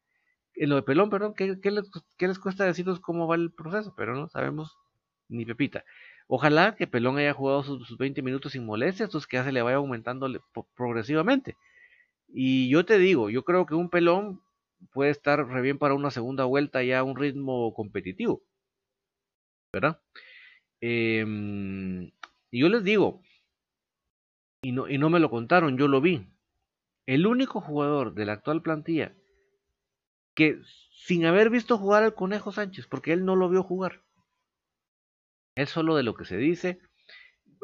[0.56, 1.60] en lo de Pelón, perdón, ¿qué, les,
[2.18, 3.94] ¿qué, les, cuesta decirnos cómo va el proceso?
[3.96, 4.78] Pero no sabemos
[5.32, 5.84] ni pepita.
[6.28, 9.62] Ojalá que Pelón haya jugado sus, 20 minutos sin molestias, entonces que ya se le
[9.62, 10.28] vaya aumentando
[10.76, 11.58] progresivamente.
[12.28, 14.42] Y yo te digo, yo creo que un Pelón
[14.94, 18.44] puede estar re bien para una segunda vuelta ya a un ritmo competitivo.
[19.74, 20.02] ¿Verdad?
[20.82, 22.12] Em,
[22.52, 23.22] y yo les digo,
[24.64, 26.28] y no, y no me lo contaron, yo lo vi.
[27.06, 29.14] El único jugador de la actual plantilla
[30.36, 30.62] que
[30.94, 34.02] sin haber visto jugar al Conejo Sánchez, porque él no lo vio jugar,
[35.56, 36.80] es solo de lo que se dice.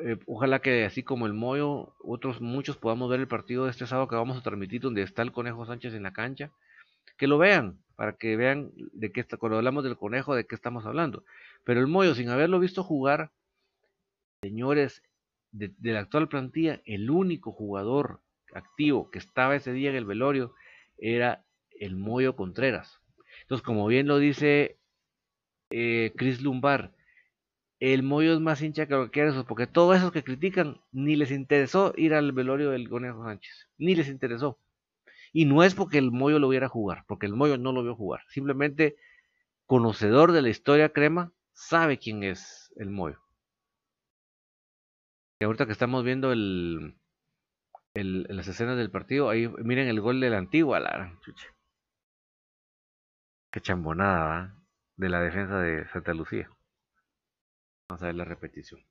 [0.03, 3.87] Eh, ojalá que así como el Moyo, otros muchos podamos ver el partido de este
[3.87, 6.51] sábado que vamos a transmitir donde está el Conejo Sánchez en la cancha.
[7.17, 10.55] Que lo vean, para que vean de qué está, cuando hablamos del Conejo, de qué
[10.55, 11.23] estamos hablando.
[11.63, 13.31] Pero el Moyo, sin haberlo visto jugar,
[14.43, 15.01] señores,
[15.51, 18.21] de, la actual plantilla, el único jugador
[18.53, 20.53] activo que estaba ese día en el velorio
[20.97, 23.01] era el Moyo Contreras.
[23.41, 24.77] Entonces, como bien lo dice
[25.71, 26.93] eh, Chris Lumbar,
[27.79, 31.31] el Moyo es más hincha que cualquiera de porque todos esos que critican ni les
[31.31, 34.59] interesó ir al velorio del Conejo Sánchez, ni les interesó.
[35.33, 37.95] Y no es porque el Moyo lo viera jugar, porque el Moyo no lo vio
[37.95, 38.21] jugar.
[38.29, 38.97] Simplemente,
[39.65, 43.19] conocedor de la historia crema, sabe quién es el Moyo.
[45.39, 46.97] Y ahorita que estamos viendo el,
[47.93, 51.47] las escenas del partido, ahí miren el gol del antiguo, a la chucha.
[53.51, 54.55] Qué chambonada,
[54.95, 56.49] De la defensa de Santa Lucía.
[57.89, 58.81] Vamos a ver la repetición.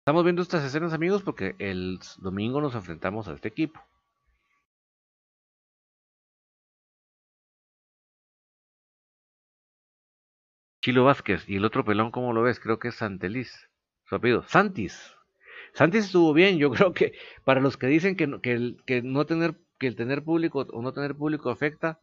[0.00, 3.80] Estamos viendo estas escenas, amigos, porque el domingo nos enfrentamos a este equipo.
[10.82, 12.60] Chilo Vázquez y el otro pelón, ¿cómo lo ves?
[12.60, 13.68] Creo que es Santeliz.
[14.04, 15.14] Su apellido, Santis.
[15.74, 16.58] Santis estuvo bien.
[16.58, 17.12] Yo creo que
[17.44, 18.82] para los que dicen que, el,
[19.26, 22.00] tener que el tener público o no tener público afecta,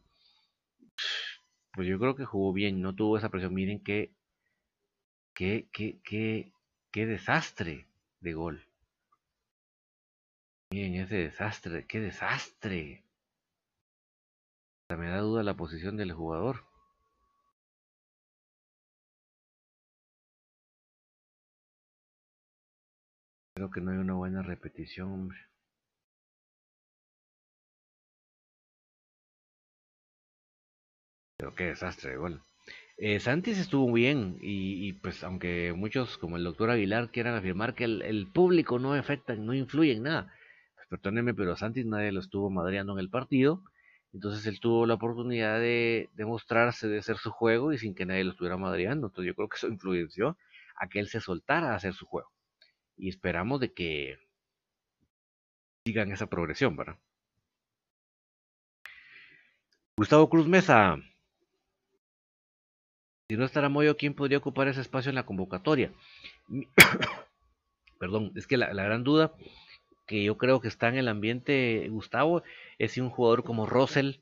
[1.72, 3.54] pues yo creo que jugó bien, no tuvo esa presión.
[3.54, 4.12] Miren qué
[5.36, 6.50] Qué, qué, qué,
[6.90, 7.86] qué desastre
[8.20, 8.66] de gol.
[10.72, 13.04] Miren ese desastre, qué desastre.
[14.88, 16.64] Me da duda la posición del jugador.
[23.54, 25.38] Creo que no hay una buena repetición, hombre.
[31.36, 32.42] Pero qué desastre de gol.
[32.98, 37.84] Eh, Santis estuvo bien y, pues aunque muchos como el doctor Aguilar quieran afirmar que
[37.84, 40.32] el, público no afecta, no influye en nada,
[40.74, 43.62] pues perdónenme, pero Santis nadie lo estuvo madreando en el partido,
[44.14, 48.24] entonces él tuvo la oportunidad de demostrarse, de hacer su juego y sin que nadie
[48.24, 50.38] lo estuviera madreando, entonces yo creo que eso influenció
[50.76, 52.30] a que él se soltara a hacer su juego.
[52.96, 54.18] Y esperamos de que
[55.84, 56.98] sigan esa progresión, ¿verdad?
[59.98, 60.98] Gustavo Cruz Mesa,
[63.28, 65.92] si no estará Moyo, ¿quién podría ocupar ese espacio en la convocatoria?
[67.98, 69.32] Perdón, es que la, gran duda
[70.06, 72.44] que yo creo que está en el ambiente, Gustavo,
[72.78, 74.20] es si un jugador como Russell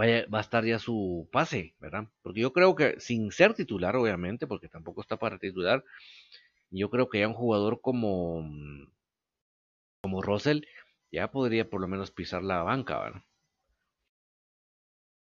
[0.00, 2.08] va a estar ya su pase, ¿verdad?
[2.22, 5.84] Porque yo creo que sin ser titular, obviamente, porque tampoco está para titular,
[6.70, 8.48] yo creo que ya un jugador como,
[10.00, 10.62] como Russell
[11.12, 13.22] ya podría por lo menos pisar la banca, ¿verdad?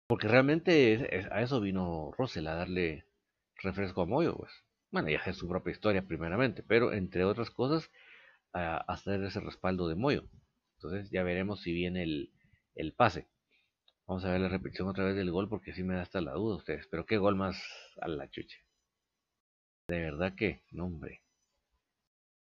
[0.08, 3.06] Porque realmente a eso vino Russell, a darle
[3.58, 4.52] refresco a Moyo, pues.
[4.92, 7.92] Bueno, ya es su propia historia primeramente, pero entre otras cosas,
[8.54, 10.30] a, hacer ese respaldo de Moyo.
[10.78, 12.32] Entonces ya veremos si viene el,
[12.76, 13.28] el pase.
[14.08, 16.34] Vamos a ver la repetición otra vez del gol porque sí me da hasta la
[16.34, 16.88] duda ustedes.
[16.88, 17.62] Pero qué gol más
[18.02, 18.58] a la chucha.
[19.90, 21.22] De verdad que, no hombre.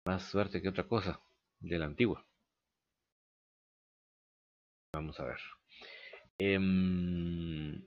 [0.04, 1.20] Más suerte que otra cosa
[1.60, 2.26] de la antigua.
[4.92, 5.40] Vamos a ver.
[6.38, 7.82] Em,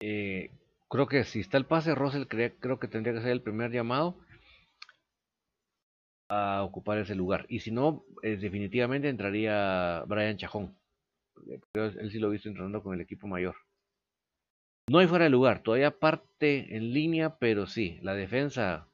[0.00, 0.50] eh,
[0.88, 4.16] creo que si está el pase, Russell creo que tendría que ser el primer llamado
[6.28, 7.44] a ocupar ese lugar.
[7.48, 10.76] Y si no, eh, definitivamente entraría Brian Chajón.
[11.74, 13.56] Él sí lo he visto entrenando con el equipo mayor.
[14.88, 18.89] No hay fuera de lugar, todavía parte en línea, pero sí, la defensa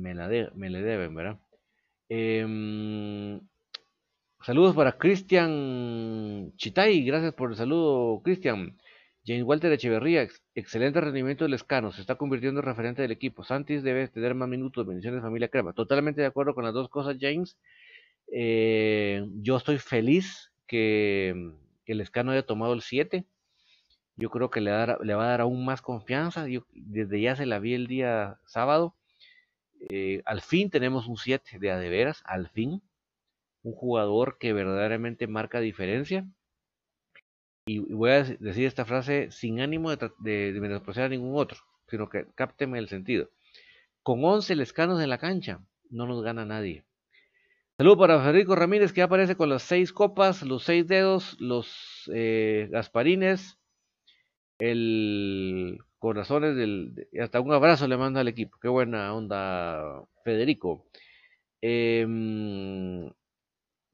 [0.00, 1.38] me, la le deben, ¿verdad?
[2.08, 3.40] Em,
[4.42, 8.76] saludos para Cristian Chitay, gracias por el saludo, Cristian.
[9.24, 10.26] James Walter Echeverría,
[10.56, 13.44] excelente rendimiento del Escano, se está convirtiendo en referente del equipo.
[13.44, 15.72] Santis debe tener más minutos, bendiciones familia Crema.
[15.72, 17.56] Totalmente de acuerdo con las dos cosas, James.
[18.32, 21.52] Eh, yo estoy feliz que,
[21.86, 23.24] el Escano haya tomado el 7.
[24.16, 26.48] Yo creo que le, le, va a dar aún más confianza.
[26.48, 28.96] Yo, desde ya se la vi el día sábado.
[29.90, 32.82] Eh, al fin tenemos un 7 de adeveras, al fin.
[33.62, 36.26] Un jugador que verdaderamente marca diferencia
[37.64, 41.58] y voy a decir esta frase sin ánimo de, de, menospreciar a ningún otro,
[41.88, 43.30] sino que cápteme el sentido.
[44.02, 45.60] Con 11 lescanos en la cancha,
[45.90, 46.84] no nos gana nadie.
[47.76, 52.68] Saludo para Federico Ramírez, que aparece con las seis copas, los seis dedos, los eh,
[52.70, 53.58] gasparines,
[54.58, 57.08] el corazones del.
[57.20, 58.58] Hasta un abrazo le manda al equipo.
[58.60, 60.84] Qué buena onda, Federico.
[61.62, 62.06] Eh,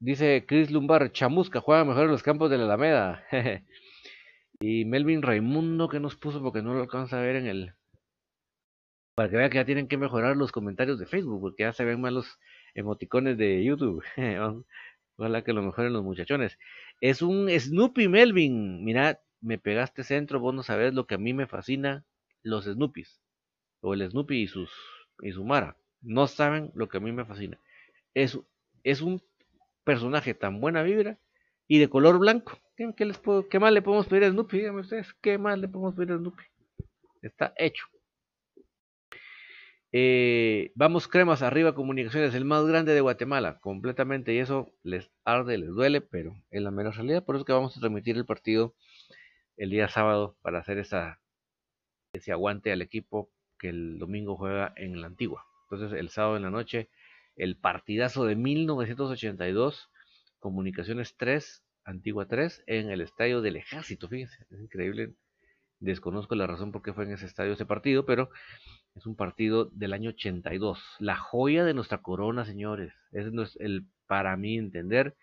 [0.01, 3.21] Dice Chris Lumbar, Chamusca juega mejor en los campos de la Alameda.
[4.61, 7.73] y Melvin Raimundo, que nos puso porque no lo alcanza a ver en el...
[9.13, 11.83] Para que vea que ya tienen que mejorar los comentarios de Facebook, porque ya se
[11.83, 12.39] ven mal los
[12.75, 14.01] emoticones de YouTube.
[15.17, 16.57] Ojalá que lo mejoren los muchachones.
[17.01, 18.85] Es un Snoopy Melvin.
[18.85, 22.05] Mira, me pegaste centro, vos no sabés lo que a mí me fascina,
[22.43, 23.21] los Snoopies.
[23.81, 24.71] O el Snoopy y sus
[25.21, 25.77] y su Mara.
[26.01, 27.59] No saben lo que a mí me fascina.
[28.13, 28.39] Es,
[28.83, 29.21] es un
[29.83, 31.17] personaje tan buena vibra
[31.67, 32.57] y de color blanco.
[32.75, 34.57] ¿Qué, les puedo, ¿Qué más le podemos pedir a Snoopy?
[34.57, 36.43] Díganme ustedes, ¿qué más le podemos pedir a Snoopy?
[37.21, 37.85] Está hecho.
[39.91, 45.57] Eh, vamos cremas arriba comunicaciones, el más grande de Guatemala, completamente, y eso les arde,
[45.57, 48.75] les duele, pero en la menos realidad, por eso que vamos a transmitir el partido
[49.59, 51.19] el día sábado para hacer esa,
[52.13, 53.29] ese aguante al equipo
[53.59, 55.45] que el domingo juega en la antigua.
[55.69, 56.89] Entonces el sábado en la noche
[57.35, 59.89] el partidazo de 1982,
[60.39, 65.13] Comunicaciones 3, Antigua 3, en el estadio del Ejército, fíjense, es increíble,
[65.79, 68.29] desconozco la razón por qué fue en ese estadio ese partido, pero
[68.95, 73.25] es un partido del año 82, la joya de nuestra corona, señores, es
[73.59, 75.15] el, para mí entender,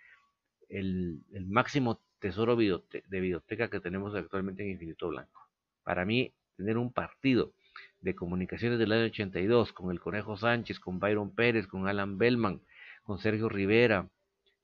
[0.68, 5.48] el, máximo tesoro de videoteca que tenemos actualmente en Infinito Blanco.
[5.82, 7.52] Para mí, tener un partido
[8.00, 12.60] de comunicaciones del año 82, con el Conejo Sánchez, con Byron Pérez, con Alan Bellman,
[13.02, 14.08] con Sergio Rivera,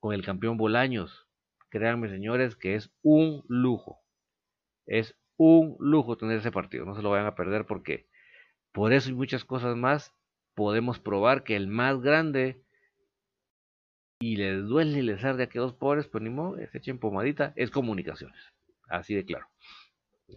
[0.01, 1.27] con el campeón Bolaños.
[1.69, 4.01] Créanme, señores, que es un lujo.
[4.87, 6.85] Es un lujo tener ese partido.
[6.85, 8.07] No se lo vayan a perder porque
[8.73, 10.13] por eso y muchas cosas más
[10.55, 12.63] podemos probar que el más grande
[14.23, 17.53] y les duele y les arde a aquellos pobres, pues ni modo, se echen pomadita,
[17.57, 18.39] es comunicaciones.
[18.89, 19.49] Así de claro.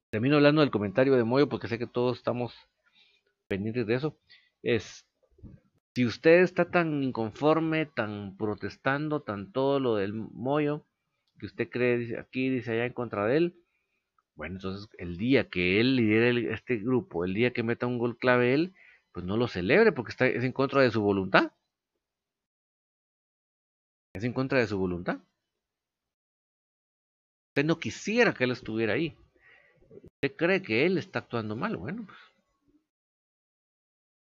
[0.10, 2.54] Termino hablando del comentario de Moyo porque sé que todos estamos
[3.48, 4.18] pendientes de eso,
[4.64, 5.08] es
[5.94, 10.88] si usted está tan inconforme, tan protestando, tan todo lo del Moyo,
[11.40, 13.56] que usted cree dice, aquí, dice allá en contra de él,
[14.36, 18.18] bueno, entonces el día que él lidere este grupo, el día que meta un gol
[18.18, 18.74] clave él,
[19.12, 21.52] pues no lo celebre porque está, es en contra de su voluntad.
[24.16, 25.20] Es en contra de su voluntad.
[27.49, 29.18] Usted no quisiera que él estuviera ahí.
[29.89, 31.76] Usted cree que él está actuando mal.
[31.76, 32.18] Bueno, pues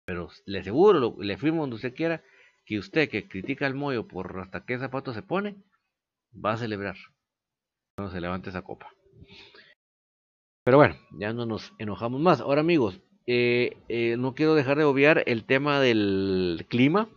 [0.05, 2.23] pero le aseguro, le firmo donde usted quiera,
[2.65, 5.55] que usted que critica al Moyo por hasta qué zapato se pone,
[6.33, 6.95] va a celebrar
[7.95, 8.93] cuando se levante esa copa.
[10.65, 12.41] Pero bueno, ya no nos enojamos más.
[12.41, 17.09] Ahora amigos, eh, eh, no quiero dejar de obviar el tema del clima.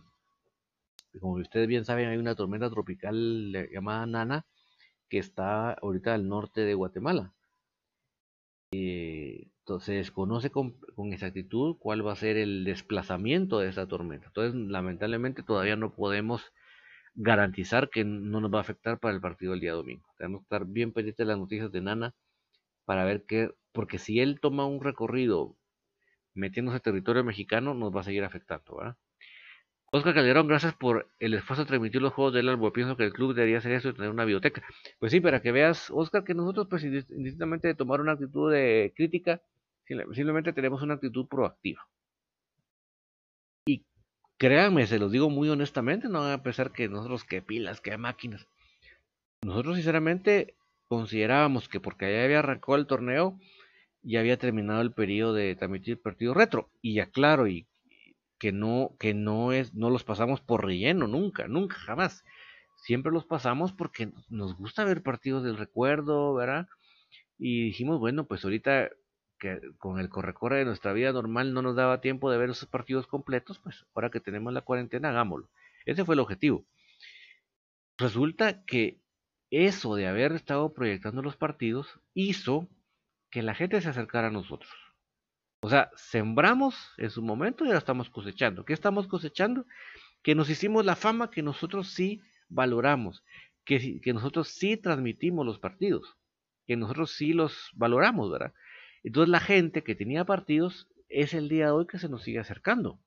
[1.19, 4.45] Como ustedes bien saben, hay una tormenta tropical llamada Nana
[5.09, 7.33] que está ahorita al norte de Guatemala.
[8.71, 10.75] Eh, entonces se desconoce con,
[11.11, 14.27] exactitud cuál va a ser el desplazamiento de esa tormenta.
[14.27, 16.53] Entonces, lamentablemente todavía no podemos
[17.15, 20.07] garantizar que no nos va a afectar para el partido del día domingo.
[20.17, 22.13] Tenemos que estar bien pendientes de las noticias de Nana
[22.85, 25.57] para ver qué, porque si él toma un recorrido
[26.35, 28.97] metiéndose en territorio mexicano, nos va a seguir afectando, ¿verdad?
[29.95, 32.69] Oscar Calderón, gracias por el esfuerzo de transmitir los juegos del álbum.
[32.73, 34.61] Pienso que el club debería hacer eso y tener una biblioteca.
[34.99, 38.93] Pues sí, para que veas, Oscar, que nosotros, pues, indistintamente de tomar una actitud de
[38.93, 39.41] crítica,
[39.85, 41.87] simplemente tenemos una actitud proactiva.
[43.65, 43.85] Y
[44.37, 48.45] créanme, se los digo muy honestamente, no a pesar que nosotros, que pilas, que máquinas.
[49.43, 50.55] Nosotros, sinceramente,
[50.89, 53.39] considerábamos que porque ya había arrancado el torneo,
[54.01, 56.69] ya había terminado el periodo de transmitir partido retro.
[56.81, 57.65] Y ya claro, y
[58.37, 62.23] que no, que no es, no los pasamos por relleno, nunca, nunca, jamás.
[62.75, 66.67] Siempre los pasamos porque nos gusta ver partidos del recuerdo, ¿verdad?
[67.37, 68.89] Y dijimos, bueno, pues ahorita
[69.39, 72.69] que con el corre-corre de nuestra vida normal no nos daba tiempo de ver esos
[72.69, 75.49] partidos completos, pues ahora que tenemos la cuarentena, hagámoslo.
[75.85, 76.65] Ese fue el objetivo.
[77.97, 78.99] Resulta que
[79.51, 82.67] eso de haber estado proyectando los partidos hizo
[83.29, 84.71] que la gente se acercara a nosotros.
[85.65, 88.65] O sea, sembramos en su momento y ahora estamos cosechando.
[88.65, 89.65] ¿Qué estamos cosechando?
[90.21, 93.23] Que nos hicimos la fama que nosotros sí valoramos,
[93.63, 96.17] que, que nosotros sí transmitimos los partidos,
[96.67, 98.53] que nosotros sí los valoramos, ¿verdad?
[99.03, 102.37] Entonces la gente que tenía partidos es el día de hoy que se nos sigue
[102.37, 102.99] acercando.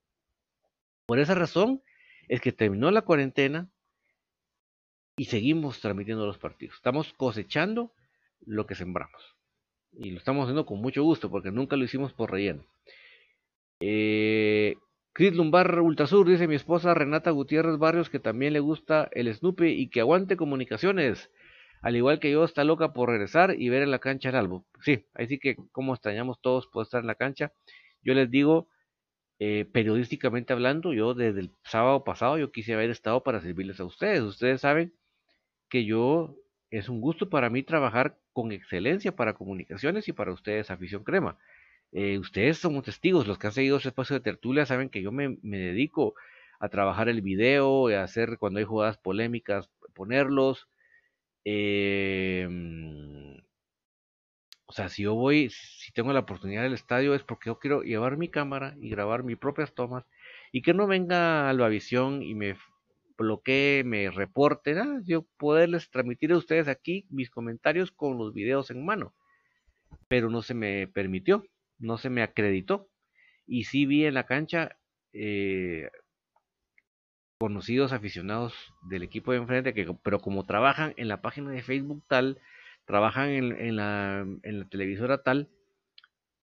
[1.06, 1.80] Por esa razón
[2.26, 3.70] es que terminó la cuarentena,
[5.16, 6.74] y seguimos transmitiendo los partidos.
[6.76, 7.92] Estamos cosechando
[8.40, 9.37] lo que sembramos.
[9.92, 12.64] Y lo estamos haciendo con mucho gusto porque nunca lo hicimos por relleno.
[13.80, 14.74] Eh,
[15.12, 19.66] Chris Lumbar Ultrasur dice mi esposa Renata Gutiérrez Barrios que también le gusta el Snoopy
[19.66, 21.30] y que aguante comunicaciones.
[21.82, 24.64] Al igual que yo, está loca por regresar y ver en la cancha el álbum.
[24.80, 27.52] Sí, ahí sí que como extrañamos todos por estar en la cancha.
[28.02, 28.68] Yo les digo,
[29.40, 33.84] eh, periodísticamente hablando, yo desde el sábado pasado yo quise haber estado para servirles a
[33.84, 34.20] ustedes.
[34.22, 34.92] Ustedes saben
[35.68, 36.36] que yo
[36.70, 41.38] es un gusto para mí trabajar con excelencia para comunicaciones y para ustedes, afición crema.
[41.92, 45.10] Eh, ustedes son testigos, los que han seguido ese espacio de tertulia saben que yo
[45.12, 46.14] me, dedico
[46.60, 50.68] a trabajar el video, a hacer cuando hay jugadas polémicas, ponerlos.
[51.44, 53.38] Em,
[54.66, 57.82] o sea, si yo voy, si tengo la oportunidad del estadio es porque yo quiero
[57.82, 60.04] llevar mi cámara y grabar mis propias tomas
[60.52, 62.56] y que no venga Albavisión y me
[63.18, 68.84] bloquee, me reporte, yo poderles transmitir a ustedes aquí mis comentarios con los videos en
[68.84, 69.14] mano.
[70.08, 71.44] Pero no se me permitió,
[71.78, 72.88] no se me acreditó.
[73.46, 74.78] Y sí vi en la cancha
[75.12, 75.90] eh,
[77.38, 82.02] conocidos aficionados del equipo de enfrente, que, pero como trabajan en la página de Facebook
[82.08, 82.40] tal,
[82.84, 85.48] trabajan en, la, en la televisora tal,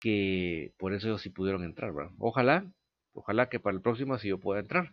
[0.01, 1.93] que por eso ellos sí pudieron entrar.
[2.19, 2.65] Ojalá,
[3.13, 4.93] ojalá que para el próximo sí yo pueda entrar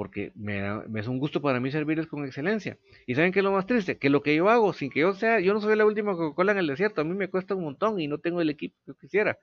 [0.00, 0.62] porque me,
[0.98, 2.78] es un gusto para mí servirles con excelencia.
[3.06, 5.12] Y saben qué es lo más triste, que lo que yo hago, sin que yo
[5.12, 7.64] sea, yo no soy la última Coca-Cola en el desierto, a mí me cuesta un
[7.64, 9.38] montón y no tengo el equipo que quisiera.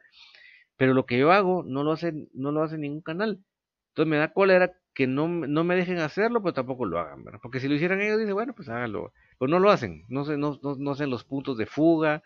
[0.76, 3.40] Pero lo que yo hago no lo hace, no lo hace ningún canal.
[3.90, 7.40] Entonces me da cólera que no, no me dejen hacerlo, pero tampoco lo hagan, ¿verdad?
[7.40, 9.14] Porque si lo hicieran ellos, dice, bueno, pues háganlo.
[9.38, 12.24] Pero no lo hacen, no, no, no, no hacen los puntos de fuga,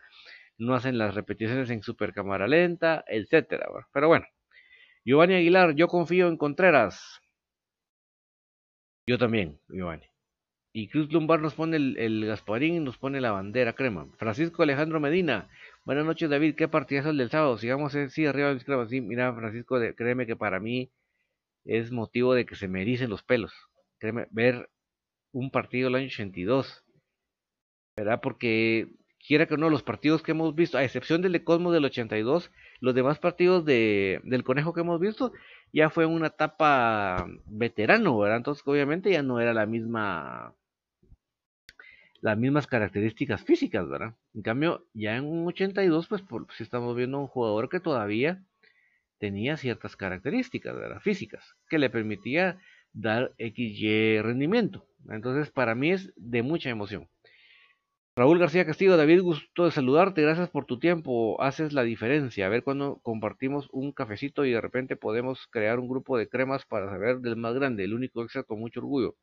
[0.57, 3.67] no hacen las repeticiones en super cámara lenta, etcétera.
[3.91, 4.25] Pero bueno,
[5.03, 7.20] Giovanni Aguilar, yo confío en Contreras.
[9.11, 10.05] Yo también, Giovanni.
[10.71, 14.07] Y Cruz Lumbar nos pone el, Gasparín y nos pone la bandera crema.
[14.17, 15.49] Francisco Alejandro Medina.
[15.83, 16.55] Buenas noches, David.
[16.55, 17.57] ¿Qué partidazo el del sábado?
[17.57, 18.87] Sigamos así arriba del crema.
[18.87, 20.93] Sí, mira, Francisco, créeme que para mí
[21.65, 23.51] es motivo de que se me ericen los pelos.
[23.99, 24.69] Créeme, ver
[25.33, 26.85] un partido del año 82.
[27.97, 28.21] ¿Verdad?
[28.23, 28.93] Porque
[29.27, 32.49] quiera que no, los partidos que hemos visto, a excepción del de Cosmos del 82,
[32.79, 35.33] los demás partidos de, del Conejo que hemos visto,
[35.73, 38.37] ya fue una etapa veterano, ¿verdad?
[38.37, 40.53] Entonces, obviamente ya no era la misma
[42.21, 44.13] las mismas características físicas, ¿verdad?
[44.35, 48.43] En cambio, ya en un 82, pues, por, si estamos viendo un jugador que todavía
[49.17, 50.75] tenía ciertas características.
[51.01, 52.59] Físicas, que le permitía
[52.93, 54.85] dar XY rendimiento.
[55.09, 57.07] Entonces, para mí es de mucha emoción.
[58.13, 62.45] Raúl García Castillo, David, gusto de saludarte, gracias por tu tiempo, haces la diferencia.
[62.45, 66.65] A ver cuando compartimos un cafecito y de repente podemos crear un grupo de cremas
[66.65, 69.15] para saber del más grande, el único extra con mucho orgullo.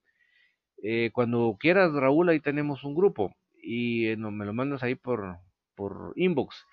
[0.83, 4.95] Eh, cuando quieras, Raúl, ahí tenemos un grupo y eh, no, me lo mandas ahí
[4.95, 5.37] por,
[5.75, 6.65] por inbox.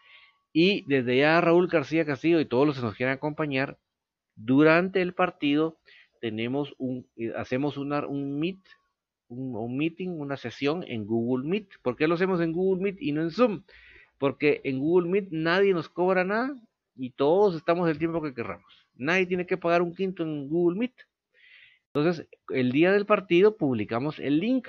[0.54, 3.78] Y desde ya, Raúl García Castillo y todos los que nos quieran acompañar,
[4.36, 5.78] durante el partido
[6.22, 8.60] tenemos un, eh, hacemos una, un meet
[9.28, 11.80] un, meeting, una sesión en Google Meet.
[11.82, 13.64] ¿Por qué lo hacemos en Google Meet y no en Zoom?
[14.18, 16.56] Porque en Google Meet nadie nos cobra nada
[16.96, 18.88] y todos estamos el tiempo que querramos.
[18.96, 20.94] Nadie tiene que pagar un quinto en Google Meet.
[21.94, 24.68] Entonces, el día del partido publicamos el link.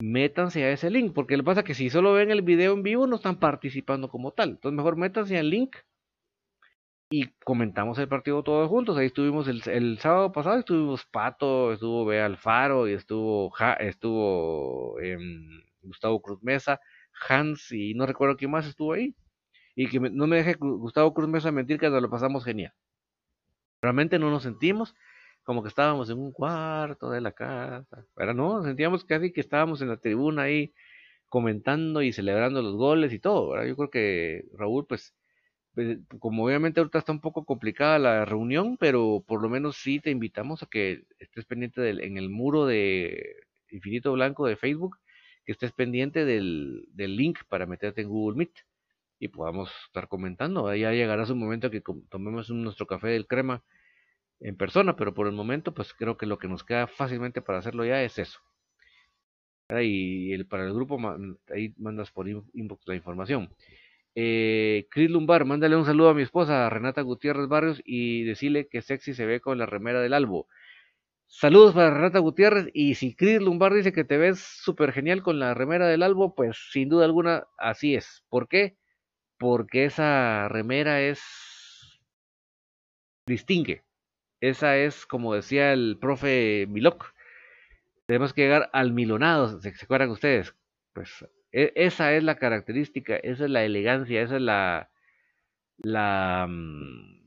[0.00, 2.72] Métanse a ese link, porque lo que pasa es que si solo ven el video
[2.72, 4.50] en vivo no están participando como tal.
[4.50, 5.76] Entonces, mejor métanse al link
[7.10, 8.96] y comentamos el partido todos juntos.
[8.96, 16.20] Ahí estuvimos el, sábado pasado, estuvimos Pato, estuvo Bea Alfaro y estuvo, estuvo em, Gustavo
[16.20, 16.80] Cruz Mesa,
[17.28, 19.14] Hans y no recuerdo quién más estuvo ahí.
[19.74, 22.72] Y que no me deje Gustavo Cruz Mesa mentir que nos lo pasamos genial.
[23.80, 24.94] Realmente no nos sentimos
[25.44, 27.86] como que estábamos en un cuarto de la casa.
[28.14, 30.74] Pero no, sentíamos casi que estábamos en la tribuna ahí
[31.28, 33.64] comentando y celebrando los goles y todo.
[33.64, 35.14] Yo creo que Raúl pues,
[36.18, 40.10] como obviamente ahorita está un poco complicada la reunión, pero por lo menos sí te
[40.10, 43.36] invitamos a que estés pendiente del, en el muro de
[43.70, 44.98] Infinito Blanco de Facebook,
[45.44, 48.52] que estés pendiente del, link para meterte en Google Meet.
[49.20, 50.74] y podamos estar comentando.
[50.74, 53.62] Ya llegará su momento que tomemos nuestro café del crema
[54.40, 57.58] en persona, pero por el momento pues creo que lo que nos queda fácilmente para
[57.58, 58.40] hacerlo ya es eso.
[59.70, 60.98] Y el, para el grupo
[61.54, 63.50] ahí mandas por inbox la información.
[64.20, 68.82] Eh, Chris Lumbar, mándale un saludo a mi esposa Renata Gutiérrez Barrios y decirle que
[68.82, 70.48] sexy se ve con la remera del albo.
[71.28, 75.38] Saludos para Renata Gutiérrez y si Chris Lumbar dice que te ves súper genial con
[75.38, 78.24] la remera del albo, pues sin duda alguna así es.
[78.28, 78.76] ¿Por qué?
[79.38, 81.20] Porque esa remera es
[83.24, 83.84] distingue.
[84.40, 87.14] Esa es, como decía el profe Milok,
[88.06, 90.56] tenemos que llegar al milonado, ¿se, acuerdan ustedes?
[90.92, 94.90] Pues e, esa es la característica, esa es la elegancia, esa es la,
[95.78, 97.18] la, mm,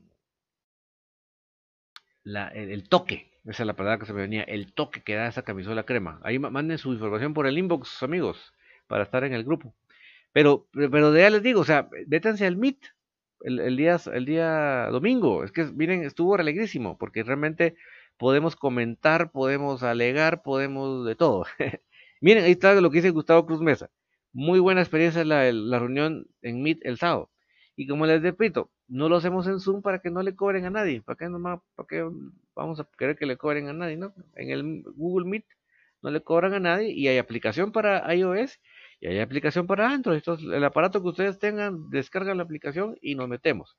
[2.24, 5.42] el, toque, esa es la palabra que se me venía, el toque que da esa
[5.42, 6.20] camisola crema.
[6.22, 8.54] Ahí manden su información por el inbox, amigos,
[8.86, 9.74] para estar en el grupo.
[10.32, 12.78] Pero, pero ya les digo, o sea, vétanse al Meet
[13.42, 15.44] el, día, el día domingo.
[15.44, 17.76] Es que, miren, estuvo alegrísimo, porque realmente
[18.16, 21.46] podemos comentar, podemos alegar, podemos de todo.
[22.20, 23.90] miren, ahí está lo que dice Gustavo Cruz Mesa.
[24.32, 27.30] Muy buena experiencia la, la reunión en Meet el sábado.
[27.76, 30.70] Y como les repito, no lo hacemos en Zoom para que no le cobren a
[30.70, 31.02] nadie.
[31.02, 32.08] ¿Para qué, nomás, para qué
[32.54, 33.96] vamos a querer que le cobren a nadie?
[33.96, 34.14] ¿no?
[34.36, 35.46] En el Google Meet
[36.02, 38.58] no le cobran a nadie y hay aplicación para iOS
[39.00, 40.16] y hay aplicación para Android.
[40.18, 43.76] Entonces, el aparato que ustedes tengan, descargan la aplicación y nos metemos.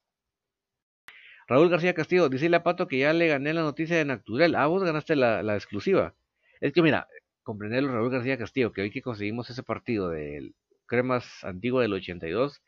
[1.48, 4.56] Raúl García Castillo, dice a Pato que ya le gané la noticia de Naturel.
[4.56, 6.16] Ah, vos ganaste la, la exclusiva.
[6.62, 7.08] Es que mira,
[7.44, 12.62] comprenderlo Raúl García Castillo, que hoy que conseguimos ese partido del Cremas Antiguo del 82,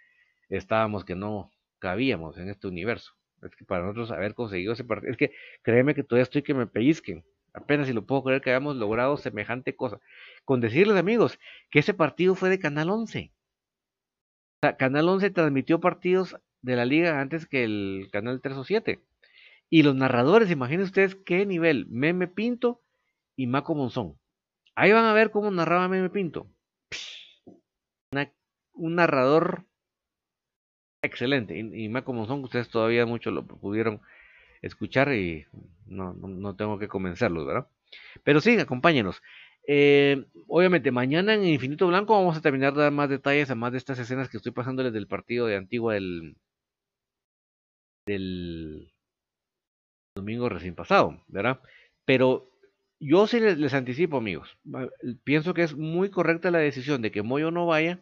[0.50, 3.14] estábamos que no cabíamos en este universo.
[3.42, 6.54] Es que para nosotros haber conseguido ese partido, es que créeme que todavía estoy que
[6.54, 7.24] me pellizquen.
[7.54, 10.00] Apenas si lo puedo creer que hayamos logrado semejante cosa.
[10.44, 11.40] Con decirles, amigos,
[11.72, 13.32] que ese partido fue de Canal 11.
[14.56, 18.64] O sea, Canal 11 transmitió partidos de la liga antes que el Canal 3 o
[18.64, 19.00] 7.
[19.70, 21.88] Y los narradores, imagínense ustedes qué nivel.
[21.90, 22.82] Meme Pinto
[23.36, 24.18] y Maco Monzón.
[24.76, 26.48] Ahí van a ver cómo narraba Meme Pinto.
[28.74, 29.66] un narrador
[31.02, 31.58] excelente.
[31.58, 34.02] Y, y Maco Monzón, ustedes todavía mucho lo pudieron
[34.62, 35.46] escuchar y
[35.86, 37.68] no, no, tengo que convencerlos, ¿verdad?
[38.24, 39.22] Pero sí, acompáñenos.
[39.68, 43.72] Eh, obviamente, mañana en Infinito Blanco vamos a terminar de dar más detalles a más
[43.72, 46.36] de estas escenas que estoy pasándoles del partido de Antigua del,
[48.06, 48.92] del
[50.16, 51.62] domingo recién pasado, ¿verdad?
[52.06, 52.55] Pero
[53.06, 54.58] yo sí les, anticipo, amigos.
[55.24, 58.00] Pienso que es muy correcta la decisión de que Moyo no vaya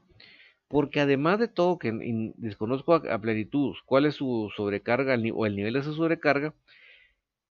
[0.67, 1.91] porque además de todo, que
[2.37, 6.55] desconozco a, plenitud cuál es su sobrecarga o el nivel de su sobrecarga,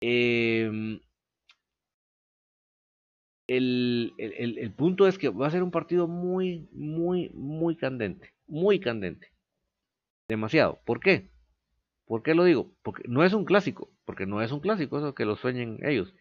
[0.01, 1.01] em,
[3.47, 9.33] el, punto es que va a ser un partido muy, muy, muy candente, muy candente.
[10.29, 10.81] Demasiado.
[10.85, 11.31] ¿Por qué?
[12.07, 12.73] ¿Por qué lo digo?
[12.83, 16.15] Porque no es un clásico, porque no es un clásico, eso que lo sueñen ellos.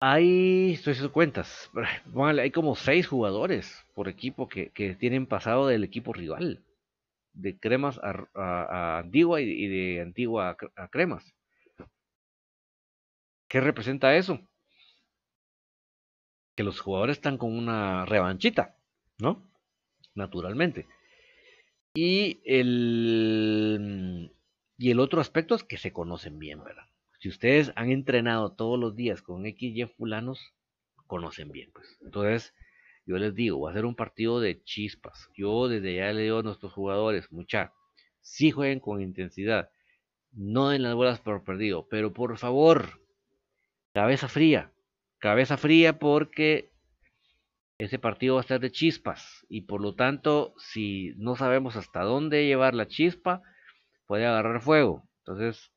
[0.00, 1.70] Hay, estoy haciendo cuentas,
[2.40, 6.62] hay como seis jugadores por equipo que, tienen pasado del equipo rival,
[7.32, 11.34] de Cremas a, Antigua y, de Antigua a, Cremas.
[13.48, 14.40] ¿Qué representa eso?
[16.54, 18.76] Que los jugadores están con una revanchita,
[19.18, 19.42] ¿no?
[20.14, 20.86] Naturalmente.
[21.94, 24.32] Y el,
[24.76, 26.86] y el otro aspecto es que se conocen bien, ¿verdad?
[27.18, 30.54] Si ustedes han entrenado todos los días con XY fulanos,
[31.06, 31.98] conocen bien, pues.
[32.00, 32.54] Entonces,
[33.06, 35.28] yo les digo, va a ser un partido de chispas.
[35.34, 37.72] Yo desde ya le digo a nuestros jugadores, mucha,
[38.20, 39.70] sí jueguen con intensidad.
[40.30, 43.00] No den las bolas por perdido, pero por favor,
[43.92, 44.72] cabeza fría.
[45.18, 46.70] Cabeza fría porque
[47.78, 52.02] ese partido va a estar de chispas y por lo tanto, si no sabemos hasta
[52.02, 53.42] dónde llevar la chispa,
[54.06, 55.08] puede agarrar fuego.
[55.20, 55.72] Entonces,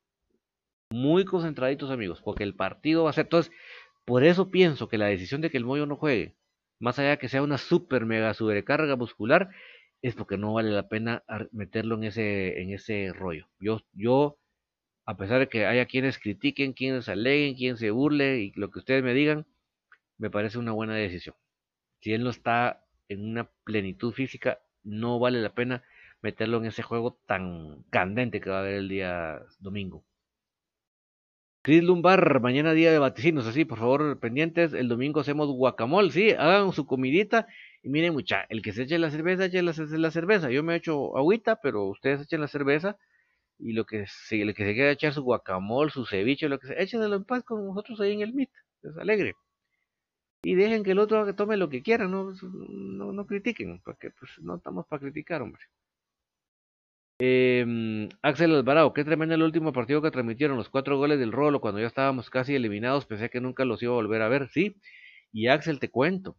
[0.92, 3.52] muy concentraditos amigos, porque el partido va a ser, entonces,
[4.06, 6.36] por eso pienso que la decisión de que el Moyo no juegue,
[6.80, 9.50] más allá de que sea una super mega sobrecarga muscular,
[10.02, 13.48] es porque no vale la pena meterlo en ese, en ese rollo.
[13.60, 14.40] Yo, yo,
[15.06, 18.80] a pesar de que haya quienes critiquen, quienes aleguen, quien se burle y lo que
[18.80, 19.46] ustedes me digan,
[20.18, 21.36] me parece una buena decisión.
[22.02, 25.84] Si él no está en una plenitud física, no vale la pena
[26.22, 30.06] meterlo en ese juego tan candente que va a haber el día domingo.
[31.64, 34.74] Cris Lumbar, mañana día de vaticinos, así, por favor, pendientes.
[34.74, 37.48] El domingo hacemos guacamole, sí, hagan su comidita.
[37.84, 40.50] Y miren, mucha, el que se eche la cerveza, eche la, la cerveza.
[40.50, 42.98] Yo me he hecho agüita, pero ustedes echen la cerveza.
[43.60, 46.78] y lo que el que se quiera echar su guacamole, su ceviche, lo que sea,
[46.78, 48.52] échenlo en paz con nosotros ahí en el MIT,
[48.84, 49.36] es alegre.
[50.44, 54.32] Y dejen que el otro tome lo que quiera, no, no, no critiquen, porque pues
[54.40, 55.64] no estamos para criticar, hombre.
[57.24, 61.62] Eh, Axel Alvarado, qué tremendo el último partido que transmitieron, los cuatro goles del Rolo
[61.62, 64.76] cuando ya estábamos casi eliminados, pensé que nunca los iba a volver a ver, sí.
[65.32, 66.36] Y Axel, te cuento,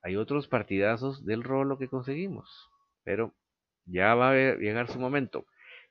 [0.00, 2.70] hay otros partidazos del Rolo que conseguimos,
[3.02, 3.34] pero
[3.84, 5.44] ya va a llegar su momento.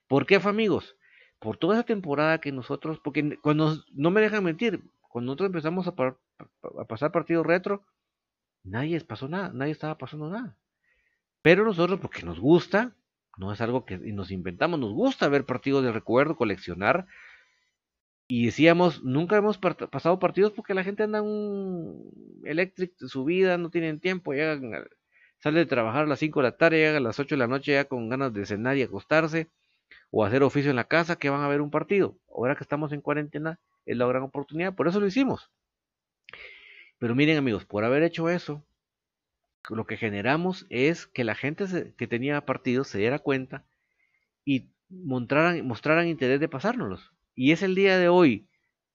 [0.07, 0.95] ¿Por qué, amigos?
[1.39, 5.89] Por toda esa temporada que nosotros, porque cuando, no me dejan mentir, cuando nosotros empezamos
[5.89, 5.93] a,
[6.79, 7.85] a pasar partidos retro,
[8.63, 10.57] nadie pasó nada, nadie estaba pasando nada.
[11.41, 12.95] Pero nosotros, porque nos gusta,
[13.37, 17.07] no es algo que nos inventamos, nos gusta ver partidos de recuerdo, coleccionar.
[18.27, 23.69] Y decíamos, nunca hemos pasado partidos porque la gente anda un electric su vida, no
[23.69, 24.85] tienen tiempo, llegan,
[25.39, 27.47] sale de trabajar a las 5 de la tarde, llega a las 8 de la
[27.47, 29.49] noche ya con ganas de cenar y acostarse
[30.11, 32.17] o hacer oficio en la casa que van a ver un partido.
[32.29, 35.49] Ahora que estamos en cuarentena es la gran oportunidad, por eso lo hicimos.
[36.99, 38.63] Pero miren amigos, por haber hecho eso,
[39.69, 43.65] lo que generamos es que la gente que tenía partidos se diera cuenta
[44.45, 47.11] y mostraran, interés de pasárnoslos.
[47.35, 48.47] Y es el día de hoy,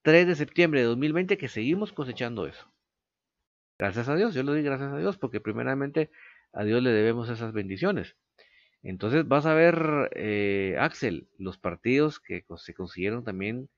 [0.03, 2.71] 3 de septiembre de 2020, que seguimos cosechando eso.
[3.79, 6.11] Gracias a Dios, yo lo doy gracias a Dios, porque primeramente
[6.53, 8.15] a Dios le debemos esas bendiciones.
[8.83, 13.69] Entonces vas a ver, eh, Axel, los partidos que se consiguieron también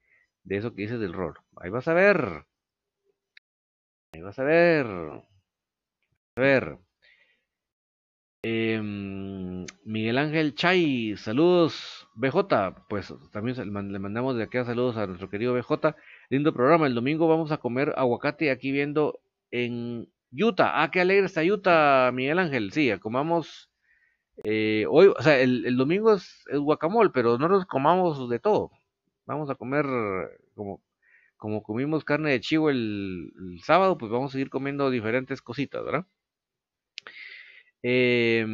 [0.44, 1.36] de eso que dices del rol.
[1.58, 2.46] Ahí vas a ver.
[4.12, 4.86] Ahí vas a ver.
[6.40, 6.80] A ver.
[8.44, 12.08] Em, Miguel Ángel Chay, saludos.
[12.16, 13.58] BJ, pues también
[13.92, 15.98] le mandamos de aquí a saludos a nuestro querido BJ,
[16.30, 19.20] lindo programa, el domingo vamos a comer aguacate aquí viendo
[19.52, 23.70] en Utah, ah, qué alegre está Utah, Miguel Ángel, sí, comamos
[24.46, 28.72] eh, hoy, o sea, el, domingo es, guacamole, pero no nos comamos de todo,
[29.26, 29.86] vamos a comer
[30.56, 30.82] como,
[31.38, 36.06] como comimos carne de chivo el sábado, pues vamos a seguir comiendo diferentes cositas, ¿verdad?
[37.82, 38.46] Eh,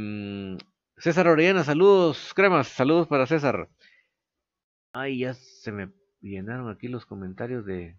[0.98, 3.70] César Orellana, saludos, cremas, saludos para César.
[4.94, 5.90] Ay, ya se me
[6.22, 7.96] llenaron aquí los comentarios de,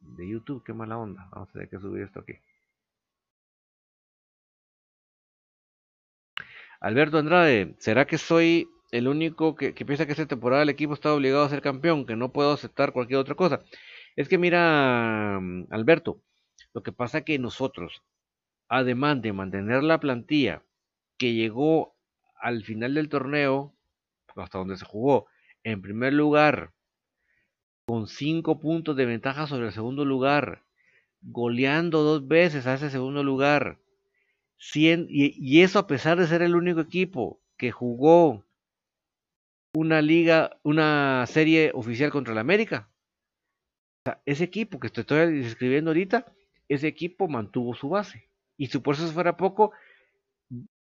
[0.00, 1.28] de YouTube, qué mala onda.
[1.32, 2.34] Vamos a tener que subir esto aquí.
[6.80, 10.94] Alberto Andrade, ¿será que soy el único que, que, piensa que esta temporada el equipo
[10.94, 13.62] está obligado a ser campeón, que no puedo aceptar cualquier otra cosa?
[14.16, 15.36] Es que mira,
[15.70, 16.22] Alberto,
[16.72, 18.02] lo que pasa es que nosotros,
[18.68, 20.62] además de mantener la plantilla
[21.20, 21.94] que llegó
[22.40, 23.74] al final del torneo,
[24.36, 25.26] hasta donde se jugó,
[25.62, 26.72] en primer lugar,
[27.86, 30.64] con cinco puntos de ventaja sobre el segundo lugar,
[31.20, 33.78] goleando dos veces a ese segundo lugar.
[34.74, 38.42] y, eso a pesar de ser el único equipo que jugó
[39.74, 42.88] una liga, una serie oficial contra el América.
[44.24, 46.24] ese equipo que estoy describiendo ahorita,
[46.66, 48.30] ese equipo mantuvo su base.
[48.56, 49.72] Y si por eso fuera poco,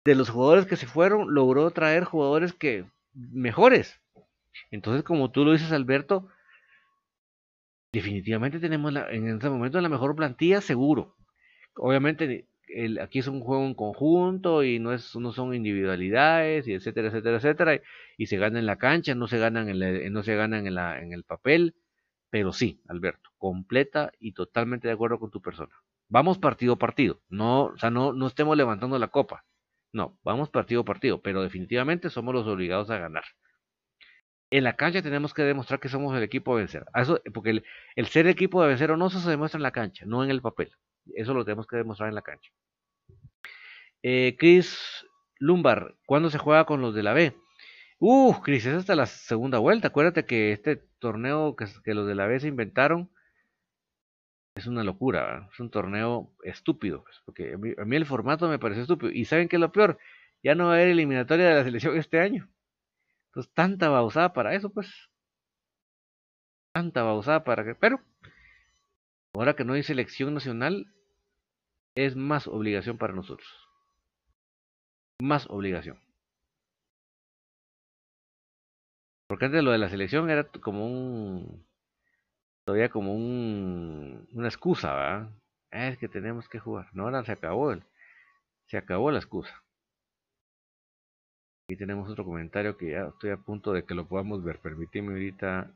[0.05, 3.99] de los jugadores que se fueron, logró traer jugadores que mejores.
[4.71, 6.29] Entonces, como tú lo dices, Alberto,
[7.91, 11.15] definitivamente tenemos en este momento la mejor plantilla, seguro.
[11.75, 16.73] Obviamente, el, aquí es un juego en conjunto y no, es, no son individualidades, y
[16.73, 17.81] etcétera, etcétera, etcétera.
[18.17, 21.01] Y, se gana en la cancha, no se ganan en, no se ganan en, la,
[21.01, 21.75] en el papel.
[22.29, 25.73] Pero sí, Alberto, completa y totalmente de acuerdo con tu persona.
[26.09, 27.21] Vamos partido a partido.
[27.29, 29.45] No, o sea, no, no estemos levantando la copa.
[29.95, 33.23] No, vamos partido a partido, pero definitivamente somos los obligados a ganar.
[34.51, 36.85] En la cancha tenemos que demostrar que somos el equipo a vencer.
[36.93, 37.63] Eso, porque
[37.95, 40.41] el, ser equipo de vencer o no, se demuestra en la cancha, no en el
[40.41, 40.69] papel.
[41.15, 42.51] Eso lo tenemos que demostrar en la cancha.
[44.03, 45.07] Eh, Chris
[45.39, 47.33] Lumbar, ¿cuándo se juega con los de la B?
[47.97, 49.87] Uh, Chris, es hasta la segunda vuelta.
[49.87, 53.09] Acuérdate que este torneo que, que los de la B se inventaron
[54.55, 58.81] es una locura, es un torneo estúpido, pues, porque a mí, el formato me parece
[58.81, 59.11] estúpido.
[59.11, 59.99] Y ¿saben qué es lo peor?
[60.43, 62.49] Ya no va a haber eliminatoria de la selección este año.
[63.27, 65.09] Entonces, tanta bausada para eso, pues.
[66.73, 67.75] Tanta bausada para que...
[67.75, 67.99] Pero,
[69.33, 70.87] ahora que no hay selección nacional,
[71.95, 73.49] es más obligación para nosotros.
[75.21, 75.99] Más obligación.
[79.27, 81.65] Porque antes lo de la selección era como un
[82.65, 85.29] todavía como un, una excusa, ¿verdad?
[85.71, 86.89] Ah, es que tenemos que jugar.
[86.93, 87.73] No, ahora se acabó,
[88.67, 89.63] se acabó la excusa.
[91.67, 94.59] Aquí tenemos otro comentario que ya estoy a punto de que lo podamos ver.
[94.59, 95.71] Permíteme ahorita.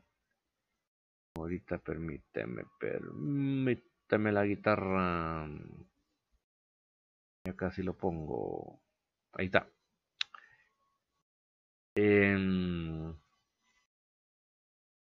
[1.36, 5.48] Ahorita permíteme, permíteme la guitarra.
[7.44, 8.80] Ya casi lo pongo.
[9.32, 9.68] Ahí está.
[11.96, 12.36] Eh,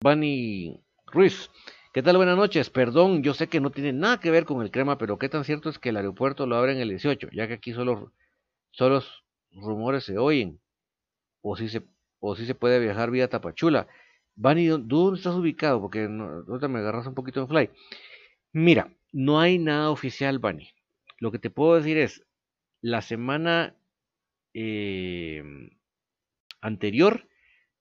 [0.02, 1.50] Bani Ruiz.
[1.96, 2.18] ¿Qué tal?
[2.18, 2.68] Buenas noches.
[2.68, 5.44] Perdón, yo sé que no tiene nada que ver con el crema, pero qué tan
[5.44, 8.12] cierto es que el aeropuerto lo abren el 18, ya que aquí solo,
[8.70, 9.02] solo
[9.52, 10.60] rumores se oyen.
[11.40, 11.84] O si se,
[12.20, 13.88] o si se puede viajar vía Tapachula.
[14.34, 15.80] Bani, ¿dónde estás ubicado?
[15.80, 17.70] Porque no, ahorita me agarras un poquito en fly.
[18.52, 20.68] Mira, no hay nada oficial, Bani.
[21.18, 22.26] Lo que te puedo decir es,
[22.82, 23.74] la semana
[24.52, 25.42] eh,
[26.60, 27.26] anterior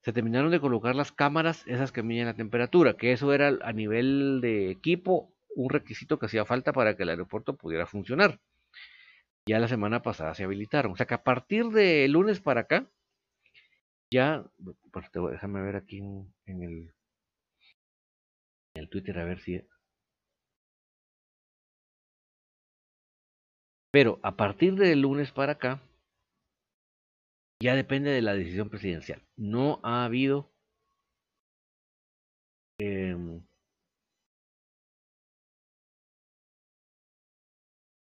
[0.05, 3.73] se terminaron de colocar las cámaras, esas que miden la temperatura, que eso era a
[3.73, 8.39] nivel de equipo un requisito que hacía falta para que el aeropuerto pudiera funcionar.
[9.47, 10.91] Ya la semana pasada se habilitaron.
[10.91, 12.87] O sea que a partir de lunes para acá,
[14.13, 14.45] ya,
[15.31, 16.93] déjame ver aquí en, el,
[18.75, 19.59] en el Twitter a ver si...
[23.91, 25.81] Pero a partir del lunes para acá,
[27.65, 29.21] ya depende de la decisión presidencial.
[29.37, 30.51] No ha habido
[32.79, 33.15] eh,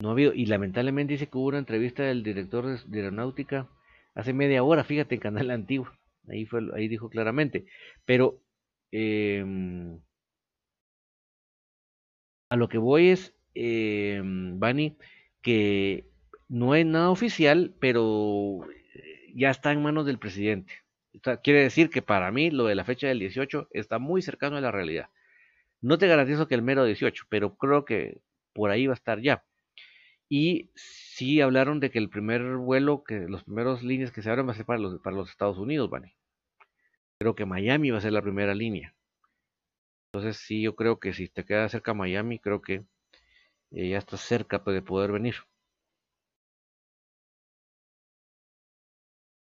[0.00, 3.68] no ha habido y lamentablemente dice que hubo una entrevista del director de aeronáutica
[4.14, 5.88] hace media hora, fíjate en canal antiguo,
[6.28, 7.66] ahí fue ahí dijo claramente,
[8.04, 8.40] pero
[8.92, 9.44] eh,
[12.50, 14.96] a lo que voy es eh, Bani
[15.42, 16.06] que
[16.48, 18.66] no es nada oficial, pero
[19.36, 20.72] ya está en manos del presidente.
[21.42, 24.60] quiere decir que para mí lo de la fecha del 18 está muy cercano a
[24.60, 25.10] la realidad.
[25.82, 28.20] No te garantizo que el mero 18, pero creo que
[28.54, 29.44] por ahí va a estar ya.
[30.28, 34.48] Y sí hablaron de que el primer vuelo, que los primeros líneas que se abren
[34.48, 36.16] va a ser para los, Estados Unidos, ¿vale?
[37.18, 38.94] Creo que Miami va a ser la primera línea.
[40.12, 42.84] Entonces sí, yo creo que si te queda cerca Miami, creo que
[43.72, 45.36] eh, ya estás cerca de poder venir.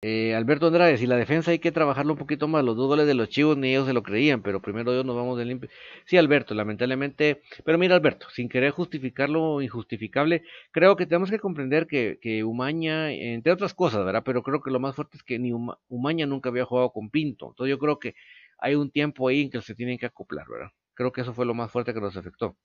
[0.05, 3.14] Eh, Alberto Andrade, si la defensa hay que trabajarlo un poquito más, los dos de
[3.14, 5.70] los chivos ni ellos se lo creían, pero primero Dios nos vamos de limpio.
[6.07, 10.42] Sí, Alberto, lamentablemente, pero mira Alberto, sin querer justificar lo injustificable,
[10.72, 14.24] creo que tenemos que comprender que, que Umaña, entre otras cosas, ¿verdad?
[14.24, 15.53] Pero creo que lo más fuerte es que ni
[15.88, 18.14] Umaña nunca había jugado con Pinto, entonces yo creo que
[18.59, 20.70] hay un tiempo ahí en que se tienen que acoplar, ¿verdad?
[20.94, 22.57] Creo que eso fue lo más fuerte que nos afectó.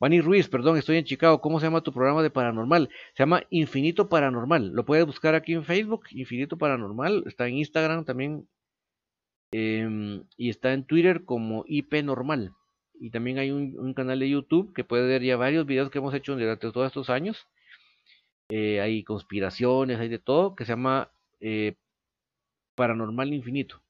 [0.00, 1.40] Vani Ruiz, perdón, estoy en Chicago.
[1.40, 2.88] ¿Cómo se llama tu programa de paranormal?
[3.14, 4.70] Se llama Infinito Paranormal.
[4.72, 7.24] Lo puedes buscar aquí en Facebook, Infinito Paranormal.
[7.26, 8.48] Está en Instagram también.
[9.52, 12.52] Eh, y está en Twitter como IP Normal.
[13.00, 15.98] Y también hay un, un, canal de YouTube que puede ver ya varios videos que
[15.98, 17.46] hemos hecho durante todos estos años.
[18.50, 21.74] Eh, hay conspiraciones, hay de todo, que se llama eh,
[22.74, 23.82] Paranormal Infinito.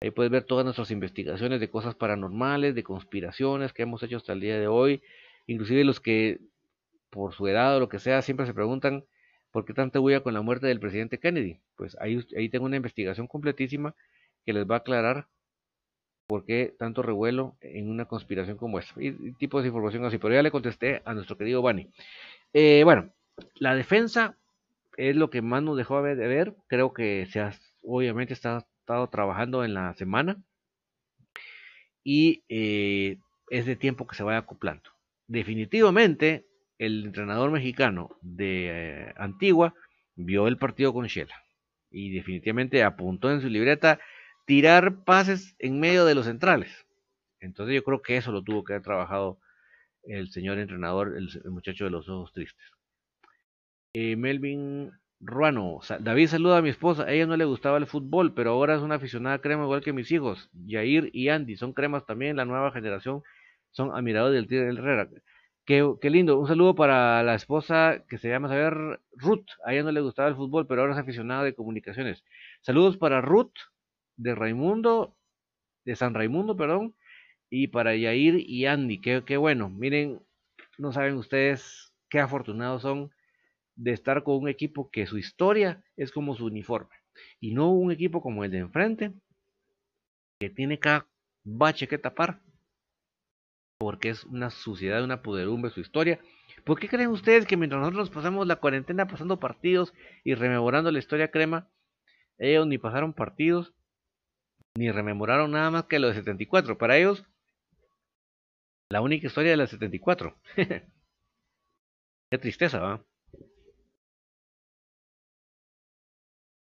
[0.00, 4.32] Ahí puedes ver todas nuestras investigaciones de cosas paranormales, de conspiraciones que hemos hecho hasta
[4.32, 5.02] el día de hoy.
[5.46, 6.40] Inclusive los que
[7.10, 9.04] por su edad o lo que sea siempre se preguntan
[9.50, 11.60] por qué tanta huella con la muerte del presidente Kennedy.
[11.74, 13.94] Pues ahí, ahí tengo una investigación completísima
[14.44, 15.26] que les va a aclarar
[16.28, 19.02] por qué tanto revuelo en una conspiración como esta.
[19.02, 20.18] Y, tipos de información así.
[20.18, 21.90] Pero ya le contesté a nuestro querido Bani.
[22.52, 23.10] Eh, bueno,
[23.56, 24.36] la defensa
[24.96, 26.54] es lo que más nos dejó de ver.
[26.68, 27.42] Creo que se
[27.82, 30.42] obviamente está estado trabajando en la semana
[32.02, 33.18] y eh,
[33.50, 34.90] es de tiempo que se vaya acoplando.
[35.26, 36.46] Definitivamente,
[36.78, 39.74] el entrenador mexicano de eh, Antigua
[40.16, 41.34] vio el partido con Shela
[41.90, 44.00] y definitivamente apuntó en su libreta
[44.46, 46.86] tirar pases en medio de los centrales.
[47.40, 49.38] Entonces yo creo que eso lo tuvo que haber trabajado
[50.04, 52.64] el señor entrenador, el, muchacho de los ojos tristes.
[53.92, 58.34] Eh, Melvin Ruano, David saluda a mi esposa, a ella no le gustaba el fútbol,
[58.34, 62.06] pero ahora es una aficionada crema igual que mis hijos, Jair y Andy, son cremas
[62.06, 63.22] también, la nueva generación,
[63.72, 65.08] son admiradores del Tigre Herrera.
[65.64, 69.82] Qué, qué, lindo, un saludo para la esposa que se llama saber Ruth, a ella
[69.82, 72.24] no le gustaba el fútbol, pero ahora es aficionada de comunicaciones.
[72.60, 73.52] Saludos para Ruth,
[74.16, 75.16] de Raimundo,
[75.84, 76.94] de San Raimundo, perdón,
[77.50, 80.20] y para Yair y Andy, qué, qué bueno, miren,
[80.78, 83.10] no saben ustedes qué afortunados son
[83.78, 86.96] de estar con un equipo que su historia es como su uniforme
[87.40, 89.12] y no un equipo como el de enfrente
[90.40, 91.06] que tiene cada
[91.44, 92.40] bache que tapar
[93.78, 96.18] porque es una suciedad, una puderumbre su historia.
[96.64, 100.98] ¿Por qué creen ustedes que mientras nosotros pasamos la cuarentena pasando partidos y rememorando la
[100.98, 101.68] historia crema,
[102.38, 103.72] ellos ni pasaron partidos
[104.76, 106.76] ni rememoraron nada más que lo de 74?
[106.76, 107.24] Para ellos,
[108.90, 110.36] la única historia de la 74.
[112.30, 113.04] Qué tristeza, ¿va?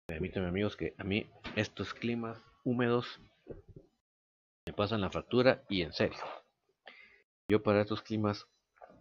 [0.08, 3.20] Permítanme amigos que a mí estos climas húmedos
[4.64, 6.18] me pasan la factura y en serio.
[7.46, 8.46] Yo para estos climas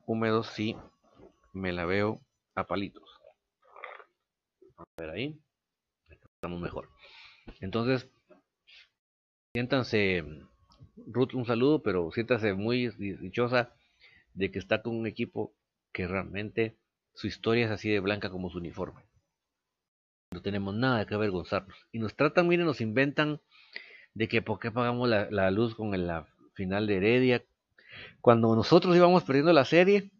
[0.05, 0.75] húmedos sí
[1.53, 2.19] me la veo
[2.55, 3.09] a palitos.
[4.77, 5.39] A ver ahí.
[6.09, 6.89] Estamos mejor.
[7.61, 8.11] Entonces,
[9.53, 10.25] siéntanse,
[11.07, 13.73] Ruth, un saludo, pero siéntanse muy dichosa
[14.33, 15.53] de que está con un equipo
[15.93, 16.75] que realmente
[17.13, 19.06] su historia es así de blanca como su uniforme.
[20.31, 21.77] No tenemos nada que avergonzarnos.
[21.91, 23.41] Y nos tratan, miren, nos inventan
[24.13, 27.45] de que por qué pagamos la, luz con la final de Heredia.
[28.21, 30.11] Cuando nosotros íbamos perdiendo la serie,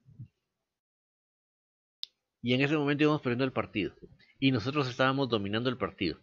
[2.41, 3.93] y en ese momento íbamos perdiendo el partido.
[4.39, 6.19] Y nosotros estábamos dominando el partido.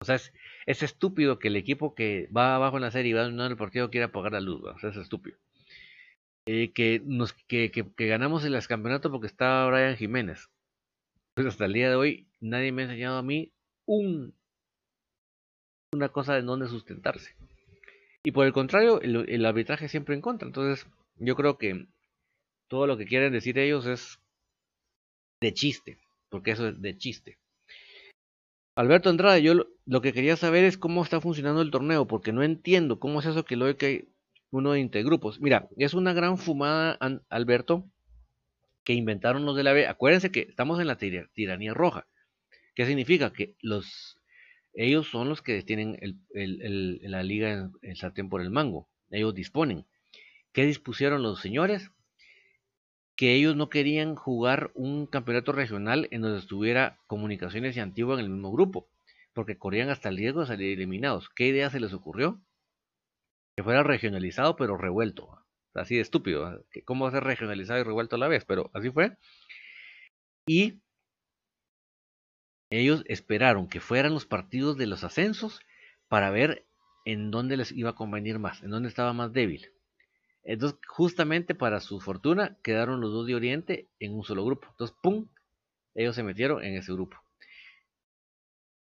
[0.00, 3.22] O sea, es, estúpido que el equipo que va abajo en la serie y va
[3.22, 4.62] dominando el partido quiera apagar la luz.
[4.64, 5.38] O sea, es estúpido.
[6.46, 7.02] Eh, que,
[7.48, 10.48] que, ganamos el campeonato porque estaba Brian Jiménez.
[11.34, 13.52] Pues hasta el día de hoy nadie me ha enseñado a mí
[13.86, 14.34] un,
[15.92, 17.34] una cosa de dónde sustentarse.
[18.22, 20.46] Y por el contrario, el, el, arbitraje siempre en contra.
[20.46, 21.86] Entonces, yo creo que
[22.68, 24.18] todo lo que quieren decir ellos es
[25.40, 25.98] de chiste,
[26.30, 27.38] porque eso es de chiste.
[28.76, 29.54] Alberto Andrade, yo
[29.86, 33.26] lo, que quería saber es cómo está funcionando el torneo, porque no entiendo cómo es
[33.26, 34.08] eso que lo que
[34.50, 35.40] uno de intergrupos.
[35.40, 37.88] Mira, es una gran fumada, Alberto,
[38.84, 39.86] que inventaron los de la B.
[39.86, 42.06] Acuérdense que estamos en la tiranía roja.
[42.74, 43.32] ¿Qué significa?
[43.32, 44.18] Que los
[44.74, 45.98] ellos son los que tienen
[46.32, 48.88] la liga en el sartén por el mango.
[49.10, 49.86] Ellos disponen.
[50.52, 51.90] ¿Qué dispusieron los señores?
[53.16, 58.20] Que ellos no querían jugar un campeonato regional en donde estuviera Comunicaciones y Antigua en
[58.20, 58.88] el mismo grupo,
[59.32, 61.28] porque corrían hasta el riesgo de salir eliminados.
[61.30, 62.40] ¿Qué idea se les ocurrió?
[63.56, 65.43] que fuera regionalizado pero revuelto.
[65.74, 66.64] Así de estúpido.
[66.84, 68.44] ¿Cómo va a ser regionalizado y revuelto a la vez?
[68.44, 69.16] Pero así fue.
[70.46, 70.80] Y
[72.70, 75.60] ellos esperaron que fueran los partidos de los ascensos
[76.08, 76.66] para ver
[77.04, 79.70] en dónde les iba a convenir más, en dónde estaba más débil.
[80.42, 84.68] Entonces, justamente para su fortuna, quedaron los dos de Oriente en un solo grupo.
[84.70, 85.28] Entonces, ¡pum!
[85.94, 87.16] Ellos se metieron en ese grupo.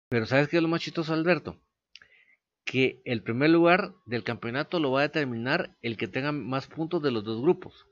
[0.10, 1.60] Pero ¿sabes qué es lo más chistoso, Alberto?
[2.68, 7.02] Que el primer lugar del campeonato lo va a determinar el que tenga más puntos
[7.02, 7.88] de los dos grupos.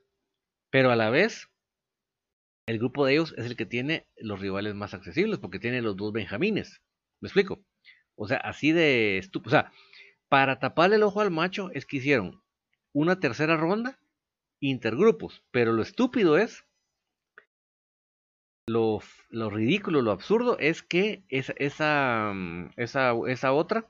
[0.70, 1.48] Pero a la vez,
[2.68, 5.96] el grupo de ellos es el que tiene los rivales más accesibles, porque tiene los
[5.96, 6.82] dos benjamines.
[7.22, 7.64] ¿Me explico?
[8.16, 9.48] O sea, así de estúpido.
[9.48, 9.72] O sea,
[10.28, 12.44] para taparle el ojo al macho es que hicieron
[12.92, 13.98] una tercera ronda
[14.60, 15.42] intergrupos.
[15.52, 16.66] Pero lo estúpido es,
[18.68, 19.00] lo,
[19.30, 22.34] lo ridículo, lo absurdo es que esa, esa,
[22.76, 23.88] esa, esa otra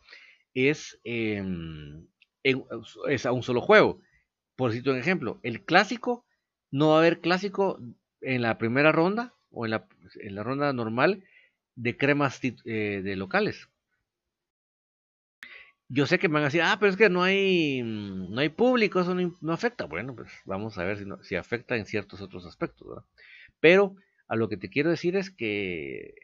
[0.55, 2.07] es, em,
[2.43, 4.01] es a un solo juego.
[4.55, 6.25] Por cito un ejemplo, el clásico,
[6.71, 7.79] no va a haber clásico
[8.21, 11.23] en la primera ronda o en la, en la ronda normal
[11.75, 13.69] de cremas eh, de locales.
[15.87, 18.49] Yo sé que me van a decir, ah, pero es que no hay, no hay
[18.49, 19.85] público, eso no, afecta.
[19.85, 23.03] Bueno, pues vamos a ver si, si afecta en ciertos otros aspectos.
[23.59, 23.95] Pero
[24.27, 26.15] a lo que te quiero decir es que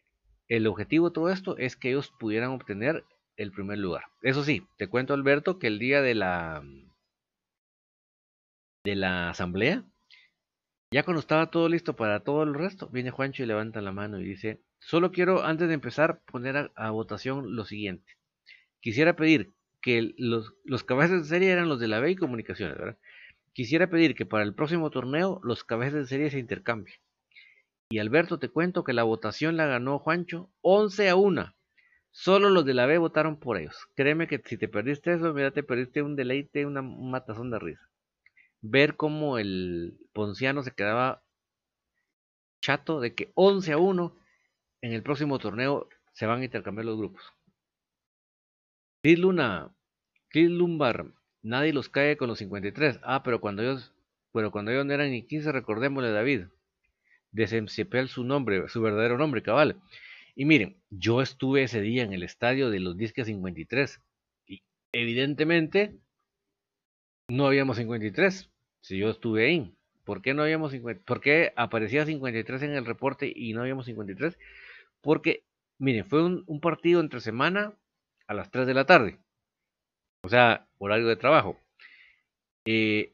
[0.48, 3.06] el objetivo de todo esto es que ellos pudieran obtener
[3.42, 4.04] el primer lugar.
[4.22, 6.64] Eso sí, te cuento Alberto que el día de la
[8.84, 9.84] de la asamblea,
[10.94, 14.20] ya cuando estaba todo listo para todo el resto, viene Juancho y levanta la mano
[14.20, 18.18] y dice, solo quiero antes de empezar poner a, votación lo siguiente.
[18.82, 22.78] Quisiera pedir que los, los cabezas de serie eran los de la B y comunicaciones,
[22.78, 22.98] ¿verdad?
[23.54, 26.98] Quisiera pedir que para el próximo torneo los cabezas de serie se intercambien.
[27.89, 31.54] Y Alberto, te cuento que la votación la ganó Juancho 11 a 1.
[32.12, 33.88] Solo los de la B votaron por ellos.
[33.95, 37.59] Créeme que si te perdiste eso, mira, te perdiste un deleite, una, un matazón de
[37.59, 37.89] risa.
[38.62, 41.24] Ver cómo el Ponciano se quedaba
[42.62, 44.16] chato de que 11 a 1
[44.82, 47.24] en el próximo torneo se van a intercambiar los grupos.
[49.01, 49.74] Chris Luna,
[50.30, 51.07] Chris Lumbar,
[51.41, 52.99] nadie los cae con los 53.
[53.03, 53.93] Ah, pero cuando ellos,
[54.32, 56.47] pero cuando ellos no eran ni 15, recordémosle David.
[57.32, 59.82] Desemciepel su nombre, su verdadero nombre, cabal.
[60.42, 64.02] Y miren, yo estuve ese día en el estadio de los Disques 53
[64.48, 66.00] y evidentemente
[67.30, 69.76] no habíamos 53 si yo estuve ahí.
[70.04, 71.04] ¿Por qué no habíamos 50?
[71.06, 74.36] ¿Por qué aparecía 53 en el reporte y no habíamos 53?
[75.00, 75.44] Porque,
[75.78, 77.78] miren, fue un, partido entre semana
[78.26, 79.20] a las 3 de la tarde.
[80.24, 81.60] O sea, horario de trabajo.
[82.66, 83.14] Eh,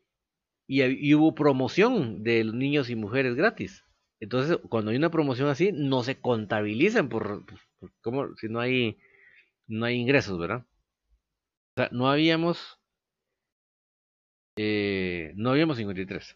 [0.66, 3.84] y, y, hubo promoción de los niños y mujeres gratis.
[4.20, 7.46] Entonces, cuando hay una promoción así, no se contabilizan por,
[8.02, 8.98] como si no hay
[9.68, 10.66] no hay ingresos, ¿verdad?
[11.76, 12.80] O sea, no habíamos
[14.58, 16.36] eh, no habíamos 53.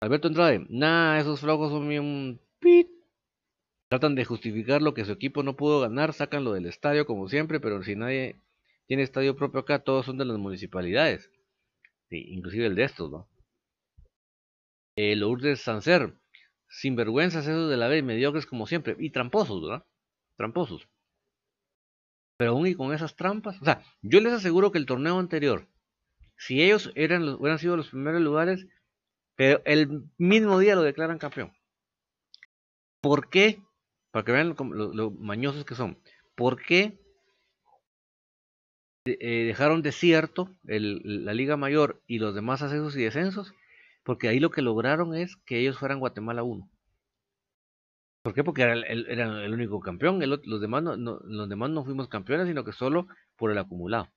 [0.00, 2.88] Alberto Andrade, nada, esos flojos son un pit.
[3.88, 7.28] Tratan de justificar lo que su equipo no pudo ganar, sacan lo del estadio como
[7.28, 8.36] siempre, pero si nadie
[8.86, 11.30] tiene estadio propio acá, todos son de las municipalidades.
[12.10, 13.28] Sí, inclusive el de estos, ¿no?
[14.96, 16.14] Eh, Lourdes Sancer,
[16.68, 19.86] sinvergüenzas esos de la B, mediocres como siempre, y tramposos, ¿verdad?
[20.36, 20.88] Tramposos.
[22.36, 25.68] Pero aún y con esas trampas, o sea, yo les aseguro que el torneo anterior,
[26.36, 28.66] si ellos eran hubieran sido los primeros lugares,
[29.36, 31.52] pero el mismo día lo declaran campeón.
[33.00, 33.62] ¿Por qué?
[34.10, 35.98] Para que vean lo, mañosos que son.
[36.34, 36.98] ¿Por qué
[39.04, 43.54] eh, dejaron desierto la Liga Mayor y los demás ascensos y descensos?
[44.04, 46.70] Porque ahí lo que lograron es que ellos fueran Guatemala 1.
[48.22, 48.44] ¿Por qué?
[48.44, 50.18] Porque era el, único campeón.
[50.20, 54.10] los, demás no, los demás no fuimos campeones, sino que solo por el acumulado.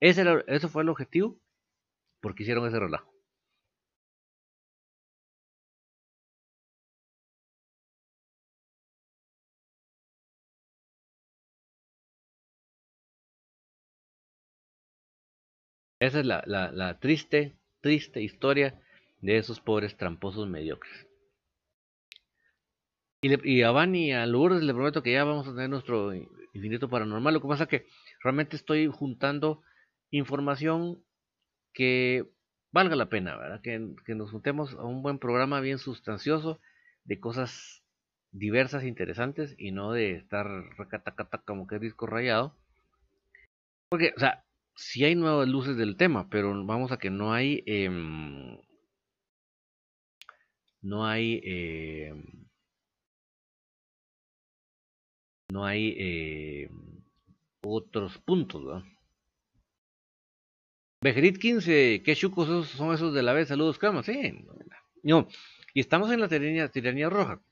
[0.00, 1.38] Ese, era, fue el objetivo
[2.20, 3.12] porque hicieron ese relajo.
[15.98, 18.80] Esa es la, la, la triste, triste historia
[19.24, 21.08] de esos pobres tramposos mediocres.
[23.22, 26.12] Y, a Van y a Lourdes le prometo que ya vamos a tener nuestro
[26.52, 27.32] infinito paranormal.
[27.32, 27.86] Lo que pasa que
[28.22, 29.62] realmente estoy juntando
[30.10, 31.02] información
[31.72, 32.26] que
[32.70, 33.62] valga la pena, ¿verdad?
[33.62, 36.60] Que, nos juntemos a un buen programa bien sustancioso
[37.04, 37.82] de cosas
[38.30, 40.46] diversas interesantes y no de estar
[40.76, 42.54] recatacata como que disco rayado.
[43.88, 44.44] Porque, o sea,
[44.76, 47.62] sí hay nuevas luces del tema, pero vamos a que no hay...
[47.64, 48.58] Em,
[50.84, 51.40] no hay...
[51.42, 52.14] Eh,
[55.50, 56.70] no hay eh,
[57.62, 58.64] otros puntos.
[58.64, 58.84] ¿verdad?
[61.02, 64.46] Bejerit 15, qué chucos son esos de la vez, saludos, cama, sí.
[65.02, 65.28] No,
[65.72, 67.42] y estamos en la tiranía, tiranía roja.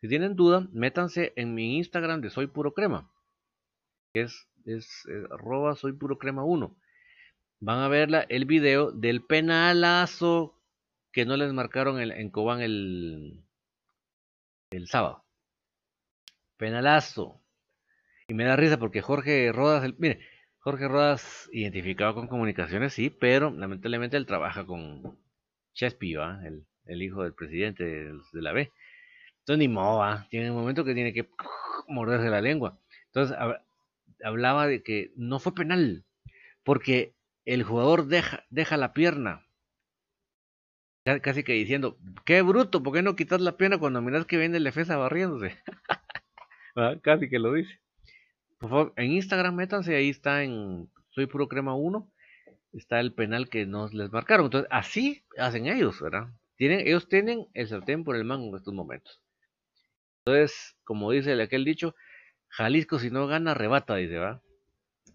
[0.00, 3.10] Si tienen duda, métanse en mi Instagram de Soy Puro Crema.
[4.14, 6.76] Es, es, arroba Soy Puro Crema 1.
[7.60, 10.57] Van a ver el video del penalazo
[11.18, 13.42] que no les marcaron en Cobán el,
[14.70, 15.24] el sábado.
[16.56, 17.42] Penalazo.
[18.28, 20.20] Y me da risa porque Jorge Rodas, el, mire,
[20.60, 25.18] Jorge Rodas identificado con comunicaciones, sí, pero lamentablemente él trabaja con
[25.74, 28.70] Chespi, el, el, hijo del presidente de, la B.
[29.40, 31.28] Entonces ni modo, tiene un momento que tiene que
[31.88, 32.78] morderse la lengua.
[33.06, 33.36] Entonces
[34.22, 36.04] hablaba de que no fue penal,
[36.62, 39.47] porque el jugador deja, deja la pierna.
[41.22, 44.56] Casi que diciendo, qué bruto, ¿por qué no quitas la pierna cuando miras que viene
[44.56, 45.56] el defensa barriéndose?
[47.02, 47.80] Casi que lo dice.
[48.58, 52.10] Por favor, en Instagram métanse, ahí está en Soy Puro Crema 1,
[52.72, 54.46] está el penal que nos les marcaron.
[54.46, 56.28] Entonces, así hacen ellos, ¿verdad?
[56.56, 59.20] Tienen, ellos tienen el sartén por el mango en estos momentos.
[60.24, 61.94] Entonces, como dice aquel dicho,
[62.48, 64.42] Jalisco si no gana, arrebata, dice, ¿verdad?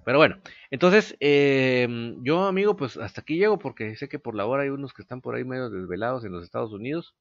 [0.05, 0.37] Pero bueno,
[0.71, 1.87] entonces, eh,
[2.21, 5.01] yo amigo, pues hasta aquí llego porque sé que por la hora hay unos que
[5.01, 7.15] están por ahí medio desvelados en los Estados Unidos.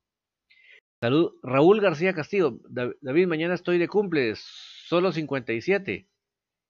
[1.01, 2.59] Salud, Raúl García Castillo.
[2.69, 6.07] David, mañana estoy de cumple, solo 57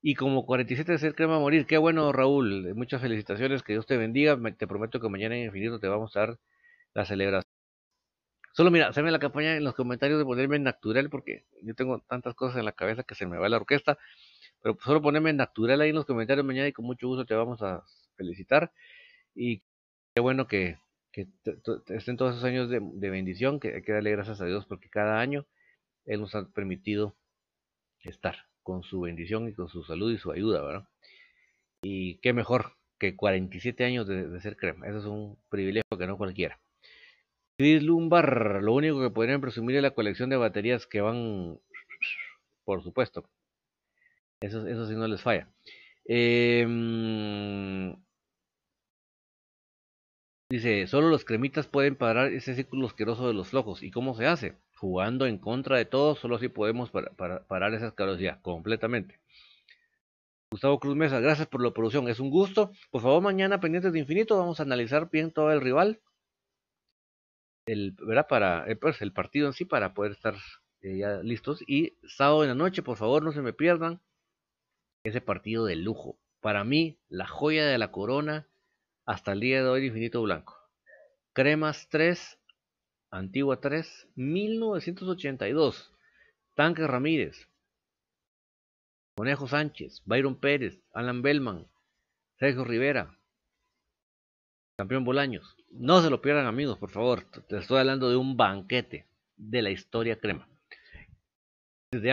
[0.02, 1.66] y como 47 de ser crema a morir.
[1.66, 2.74] Qué bueno, Raúl.
[2.74, 3.62] Muchas felicitaciones.
[3.62, 4.38] Que Dios te bendiga.
[4.58, 6.38] Te prometo que mañana en Infinito te vamos a dar
[6.94, 7.44] la celebración.
[8.52, 12.00] Solo mira, hazme la campaña en los comentarios de ponerme en natural porque yo tengo
[12.00, 13.98] tantas cosas en la cabeza que se me va la orquesta.
[14.62, 17.34] Pero solo ponerme en natural ahí en los comentarios mañana y con mucho gusto te
[17.34, 17.82] vamos a
[18.16, 18.72] felicitar.
[19.34, 19.62] Y
[20.14, 20.78] qué bueno que,
[21.88, 24.88] estén todos esos años de, de bendición, que hay que darle gracias a Dios porque
[24.88, 25.46] cada año
[26.06, 27.16] Él nos ha permitido
[28.00, 30.88] estar con su bendición y con su salud y su ayuda, ¿verdad?
[31.82, 34.86] Y qué mejor que 47 años de, ser crema.
[34.86, 36.60] Eso es un privilegio que no cualquiera.
[37.56, 41.58] Chris Lumbar, lo único que podrían presumir es la colección de baterías que van,
[42.64, 43.28] por supuesto.
[44.42, 45.48] Eso, sí no les falla.
[46.04, 47.94] Em,
[50.50, 53.82] dice, solo los cremitas pueden parar ese círculo asqueroso de los flojos.
[53.82, 54.56] ¿Y cómo se hace?
[54.82, 59.20] jugando en contra de todos, solo así podemos parar esas carosidades completamente.
[60.50, 62.72] Gustavo Cruz Mesa, gracias por la producción, es un gusto.
[62.90, 66.00] Por favor, mañana pendientes de infinito, vamos a analizar bien todo el rival.
[67.64, 68.26] El, ¿verdad?
[68.28, 70.34] Para eh, pues, el partido en sí, para poder estar
[70.80, 71.62] eh, ya listos.
[71.68, 74.00] Y sábado en la noche, por favor, no se me pierdan
[75.04, 76.18] ese partido de lujo.
[76.40, 78.48] Para mí, la joya de la corona
[79.04, 80.56] hasta el día de hoy, Infinito Blanco.
[81.32, 82.38] Cremas 3,
[83.10, 85.92] Antigua 3, 1982.
[86.54, 87.48] Tanque Ramírez,
[89.16, 91.66] Conejo Sánchez, Byron Pérez, Alan Bellman,
[92.38, 93.18] Sergio Rivera,
[94.76, 95.56] campeón Bolaños.
[95.70, 97.24] No se lo pierdan amigos, por favor.
[97.48, 100.51] Te estoy hablando de un banquete de la historia crema.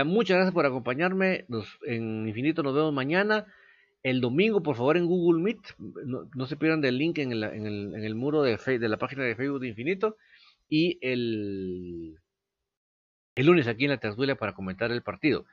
[0.06, 1.46] Muchas gracias por acompañarme.
[1.86, 3.46] en Infinito nos vemos mañana.
[4.04, 5.60] El domingo, por favor, en Google Meet.
[6.36, 9.70] No, se pierdan del link en el, muro de, de la página de Facebook de
[9.70, 10.18] Infinito
[10.70, 12.20] y el,
[13.36, 15.46] el lunes aquí en la tertulia para comentar el partido.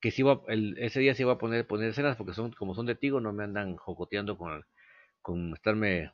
[0.00, 2.74] que sí va, el, ese día sí va a poner, poner escenas porque son, como
[2.74, 4.64] son de Tigo, no me andan jocoteando con,
[5.22, 6.12] con estarme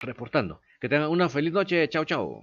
[0.00, 0.60] reportando.
[0.80, 1.88] Que tengan una feliz noche.
[1.88, 2.42] Chao, chao.